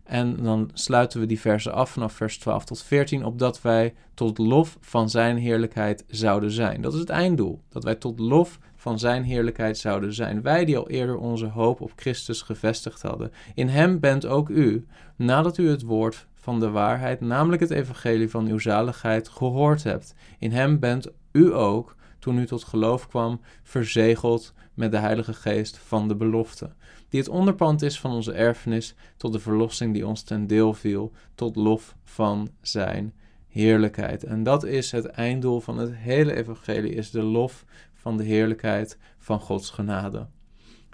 En 0.03 0.43
dan 0.43 0.69
sluiten 0.73 1.19
we 1.19 1.25
die 1.25 1.39
versen 1.39 1.73
af 1.73 1.89
vanaf 1.89 2.13
vers 2.13 2.37
12 2.37 2.65
tot 2.65 2.83
14, 2.83 3.25
opdat 3.25 3.61
wij 3.61 3.93
tot 4.13 4.37
lof 4.37 4.77
van 4.81 5.09
zijn 5.09 5.37
heerlijkheid 5.37 6.03
zouden 6.07 6.51
zijn. 6.51 6.81
Dat 6.81 6.93
is 6.93 6.99
het 6.99 7.09
einddoel, 7.09 7.61
dat 7.69 7.83
wij 7.83 7.95
tot 7.95 8.19
lof 8.19 8.59
van 8.77 8.99
zijn 8.99 9.23
heerlijkheid 9.23 9.77
zouden 9.77 10.13
zijn. 10.13 10.41
Wij 10.41 10.65
die 10.65 10.77
al 10.77 10.89
eerder 10.89 11.17
onze 11.17 11.45
hoop 11.45 11.81
op 11.81 11.91
Christus 11.95 12.41
gevestigd 12.41 13.01
hadden. 13.01 13.31
In 13.53 13.67
hem 13.67 13.99
bent 13.99 14.25
ook 14.25 14.49
u, 14.49 14.85
nadat 15.15 15.57
u 15.57 15.69
het 15.69 15.81
woord 15.81 16.27
van 16.33 16.59
de 16.59 16.69
waarheid, 16.69 17.21
namelijk 17.21 17.61
het 17.61 17.71
evangelie 17.71 18.29
van 18.29 18.47
uw 18.47 18.59
zaligheid, 18.59 19.29
gehoord 19.29 19.83
hebt. 19.83 20.13
In 20.39 20.51
hem 20.51 20.79
bent 20.79 21.11
u 21.31 21.53
ook 21.53 21.95
toen 22.19 22.37
u 22.37 22.45
tot 22.45 22.63
geloof 22.63 23.07
kwam, 23.07 23.41
verzegeld 23.63 24.53
met 24.73 24.91
de 24.91 24.97
Heilige 24.97 25.33
Geest 25.33 25.77
van 25.77 26.07
de 26.07 26.15
belofte, 26.15 26.69
die 27.09 27.19
het 27.19 27.29
onderpand 27.29 27.81
is 27.81 27.99
van 27.99 28.11
onze 28.11 28.31
erfenis 28.31 28.95
tot 29.17 29.33
de 29.33 29.39
verlossing 29.39 29.93
die 29.93 30.07
ons 30.07 30.21
ten 30.21 30.47
deel 30.47 30.73
viel, 30.73 31.11
tot 31.35 31.55
lof 31.55 31.95
van 32.03 32.49
zijn 32.61 33.13
heerlijkheid. 33.47 34.23
En 34.23 34.43
dat 34.43 34.63
is 34.63 34.91
het 34.91 35.05
einddoel 35.05 35.59
van 35.59 35.77
het 35.77 35.95
hele 35.95 36.35
evangelie, 36.35 36.93
is 36.93 37.11
de 37.11 37.23
lof 37.23 37.65
van 38.07 38.17
de 38.17 38.23
heerlijkheid 38.23 38.97
van 39.17 39.39
Gods 39.39 39.69
genade. 39.69 40.27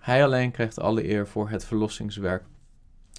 Hij 0.02 0.24
alleen 0.24 0.52
krijgt 0.52 0.80
alle 0.80 1.10
eer 1.10 1.28
voor 1.28 1.50
het 1.50 1.66
verlossingswerk. 1.66 2.44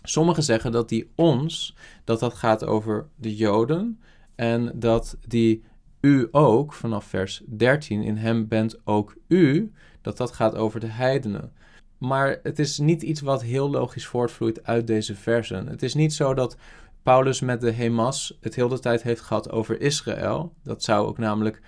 Sommigen 0.03 0.43
zeggen 0.43 0.73
dat 0.73 0.89
die 0.89 1.11
ons, 1.15 1.77
dat 2.05 2.21
dat 2.21 2.35
gaat 2.35 2.65
over 2.65 3.09
de 3.17 3.37
Joden 3.37 4.01
en 4.35 4.73
dat 4.75 5.17
die 5.27 5.65
u 6.01 6.29
ook, 6.31 6.73
vanaf 6.73 7.05
vers 7.05 7.43
13, 7.47 8.03
in 8.03 8.17
hem 8.17 8.49
bent 8.49 8.87
ook 8.87 9.17
u, 9.29 9.73
dat 10.01 10.17
dat 10.17 10.33
gaat 10.33 10.55
over 10.55 10.81
de 10.81 10.87
heidenen. 10.87 11.53
Maar 11.99 12.39
het 12.43 12.59
is 12.59 12.79
niet 12.79 13.03
iets 13.03 13.21
wat 13.21 13.43
heel 13.43 13.71
logisch 13.71 14.07
voortvloeit 14.07 14.65
uit 14.65 14.87
deze 14.87 15.15
versen. 15.15 15.67
Het 15.67 15.83
is 15.83 15.95
niet 15.95 16.13
zo 16.13 16.35
dat 16.35 16.57
Paulus 17.03 17.41
met 17.41 17.61
de 17.61 17.73
Hemas 17.73 18.39
het 18.41 18.55
heel 18.55 18.69
de 18.69 18.79
tijd 18.79 19.03
heeft 19.03 19.21
gehad 19.21 19.51
over 19.51 19.81
Israël. 19.81 20.53
Dat 20.63 20.83
zou 20.83 21.07
ook 21.07 21.19
namelijk 21.19 21.61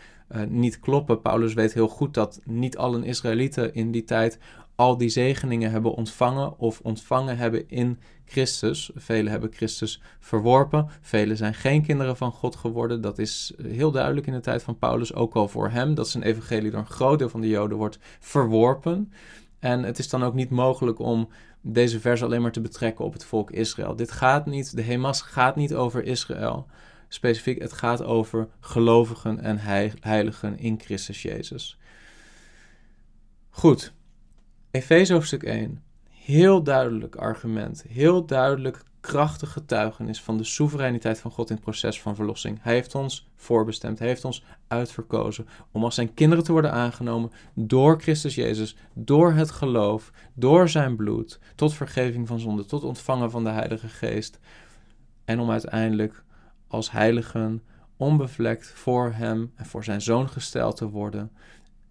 niet 0.49 0.81
kloppen. 0.81 1.21
Paulus 1.21 1.55
weet 1.55 1.75
heel 1.75 1.89
goed 1.89 2.15
dat 2.15 2.41
niet 2.45 2.77
allen 2.77 3.05
Israëlieten 3.05 3.75
in 3.75 3.91
die 3.91 4.05
tijd 4.05 4.39
al 4.77 4.97
die 4.97 5.09
zegeningen 5.09 5.71
hebben 5.71 5.95
ontvangen 5.95 6.59
of 6.59 6.81
ontvangen 6.83 7.37
hebben 7.37 7.69
in 7.69 7.99
Christus. 8.25 8.91
Velen 8.95 9.31
hebben 9.31 9.53
Christus 9.53 10.03
verworpen. 10.21 10.89
Velen 11.01 11.37
zijn 11.37 11.55
geen 11.55 11.83
kinderen 11.83 12.17
van 12.17 12.33
God 12.33 12.57
geworden. 12.57 13.01
Dat 13.01 13.19
is 13.19 13.53
heel 13.63 13.91
duidelijk 13.91 14.27
in 14.27 14.33
de 14.33 14.41
tijd 14.41 14.63
van 14.63 14.79
Paulus, 14.79 15.15
ook 15.15 15.35
al 15.35 15.49
voor 15.49 15.71
hem, 15.71 15.95
dat 15.95 16.09
zijn 16.09 16.23
evangelie 16.23 16.71
door 16.71 16.81
een 16.81 16.87
groot 16.87 17.19
deel 17.19 17.29
van 17.29 17.41
de 17.41 17.49
Joden 17.49 17.77
wordt 17.77 17.99
verworpen. 18.21 19.13
En 19.59 19.83
het 19.83 19.99
is 19.99 20.09
dan 20.09 20.25
ook 20.25 20.35
niet 20.35 20.51
mogelijk 20.51 20.99
om 20.99 21.29
deze 21.61 22.01
vers 22.01 22.23
alleen 22.23 22.43
maar 22.43 22.53
te 22.53 22.61
betrekken 22.61 23.05
op 23.05 23.13
het 23.13 23.25
volk 23.25 23.51
Israël. 23.51 23.97
Dit 23.97 24.11
gaat 24.11 24.47
niet, 24.47 24.77
de 24.77 24.83
Hemas 24.83 25.23
gaat 25.23 25.57
niet 25.57 25.75
over 25.75 26.05
Israël. 26.05 26.67
Specifiek, 27.09 27.63
het 27.63 27.73
gaat 27.73 28.03
over 28.03 28.49
gelovigen 28.61 29.41
en 29.41 29.59
heiligen 30.01 30.59
in 30.59 30.81
Christus 30.81 31.23
Jezus. 31.23 31.79
Goed, 33.51 33.93
Efeze 34.71 35.13
hoofdstuk 35.13 35.43
1. 35.43 35.83
Heel 36.09 36.63
duidelijk 36.63 37.17
argument, 37.17 37.85
heel 37.89 38.27
duidelijk 38.27 38.83
krachtig 39.01 39.53
getuigenis 39.53 40.23
van 40.23 40.37
de 40.37 40.45
soevereiniteit 40.45 41.19
van 41.19 41.31
God 41.31 41.49
in 41.49 41.55
het 41.55 41.65
proces 41.65 42.01
van 42.01 42.15
verlossing. 42.15 42.59
Hij 42.63 42.75
heeft 42.75 42.95
ons 42.95 43.29
voorbestemd, 43.37 43.99
hij 43.99 44.09
heeft 44.09 44.25
ons 44.25 44.45
uitverkozen 44.69 45.47
om 45.73 45.85
als 45.85 45.95
zijn 45.95 46.15
kinderen 46.15 46.45
te 46.45 46.53
worden 46.53 46.73
aangenomen 46.73 47.31
door 47.55 48.01
Christus 48.01 48.35
Jezus, 48.35 48.77
door 48.93 49.33
het 49.33 49.51
geloof, 49.51 50.13
door 50.35 50.69
zijn 50.69 50.97
bloed, 50.97 51.39
tot 51.55 51.75
vergeving 51.75 52.27
van 52.27 52.39
zonde, 52.39 52.65
tot 52.65 52.85
ontvangen 52.85 53.31
van 53.31 53.45
de 53.45 53.51
Heilige 53.51 53.89
Geest. 53.89 54.39
En 55.25 55.41
om 55.41 55.51
uiteindelijk 55.51 56.25
als 56.69 56.91
heiligen 56.91 57.63
onbevlekt 57.97 58.67
voor 58.67 59.13
hem 59.13 59.53
en 59.55 59.67
voor 59.67 59.85
zijn 59.85 60.01
zoon 60.01 60.29
gesteld 60.29 60.77
te 60.77 60.89
worden, 60.89 61.31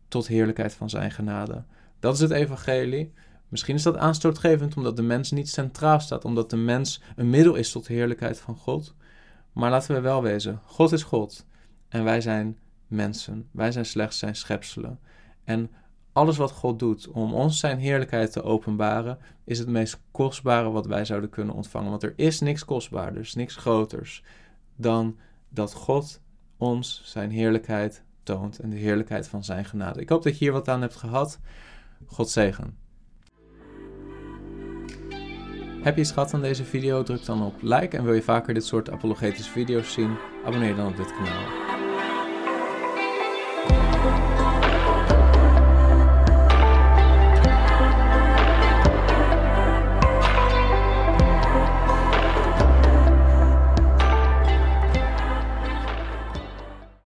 tot 0.08 0.28
heerlijkheid 0.28 0.74
van 0.74 0.90
zijn 0.90 1.12
genade. 1.12 1.64
Dat 2.00 2.14
is 2.14 2.20
het 2.20 2.32
evangelie. 2.32 3.14
Misschien 3.50 3.76
is 3.76 3.84
dat 3.84 3.98
aanstootgevend 3.98 4.78
omdat 4.78 4.96
de 4.96 5.02
mens 5.02 5.32
niet 5.32 5.50
centraal 5.50 6.00
staat, 6.00 6.26
omdat 6.26 6.50
de 6.50 6.58
mens 6.58 7.02
een 7.16 7.30
middel 7.30 7.56
is 7.56 7.72
tot 7.72 7.88
de 7.88 7.94
heerlijkheid 7.94 8.40
van 8.40 8.56
God. 8.56 8.96
Maar 9.54 9.70
laten 9.70 9.96
we 9.96 10.02
wel 10.02 10.22
wezen, 10.22 10.60
God 10.66 10.92
is 10.92 11.04
God 11.04 11.46
en 11.90 12.04
wij 12.04 12.22
zijn 12.22 12.58
mensen. 12.88 13.50
Wij 13.52 13.72
zijn 13.72 13.86
slechts 13.86 14.20
zijn 14.20 14.36
schepselen. 14.36 15.00
En 15.44 15.72
alles 16.14 16.38
wat 16.38 16.52
God 16.52 16.80
doet 16.80 17.08
om 17.08 17.34
ons 17.34 17.60
zijn 17.60 17.80
heerlijkheid 17.80 18.32
te 18.32 18.44
openbaren, 18.44 19.18
is 19.44 19.60
het 19.60 19.68
meest 19.68 20.00
kostbare 20.12 20.70
wat 20.70 20.86
wij 20.86 21.06
zouden 21.06 21.30
kunnen 21.30 21.56
ontvangen. 21.56 21.90
Want 21.90 22.04
er 22.04 22.14
is 22.16 22.40
niks 22.40 22.66
kostbaarders, 22.66 23.34
niks 23.34 23.56
groters 23.56 24.24
dan 24.76 25.18
dat 25.50 25.74
God 25.74 26.22
ons 26.58 27.02
zijn 27.06 27.32
heerlijkheid 27.32 28.04
toont 28.24 28.60
en 28.60 28.70
de 28.70 28.76
heerlijkheid 28.76 29.28
van 29.28 29.44
zijn 29.44 29.66
genade. 29.66 30.02
Ik 30.02 30.10
hoop 30.10 30.24
dat 30.24 30.38
je 30.38 30.44
hier 30.44 30.54
wat 30.54 30.68
aan 30.68 30.82
hebt 30.82 30.96
gehad. 30.96 31.40
God 32.06 32.30
zegen. 32.30 32.78
Heb 35.82 35.96
je 35.96 36.02
iets 36.02 36.12
gehad 36.12 36.34
aan 36.34 36.42
deze 36.42 36.64
video? 36.64 37.04
Druk 37.04 37.26
dan 37.26 37.44
op 37.44 37.62
like 37.62 37.98
en 37.98 38.04
wil 38.04 38.14
je 38.14 38.22
vaker 38.22 38.54
dit 38.54 38.66
soort 38.66 38.90
apologetische 38.90 39.52
video's 39.52 39.94
zien? 39.94 40.18
Abonneer 40.46 40.76
dan 40.76 40.88
op 40.88 40.98
dit 40.98 41.14
kanaal. 41.14 41.64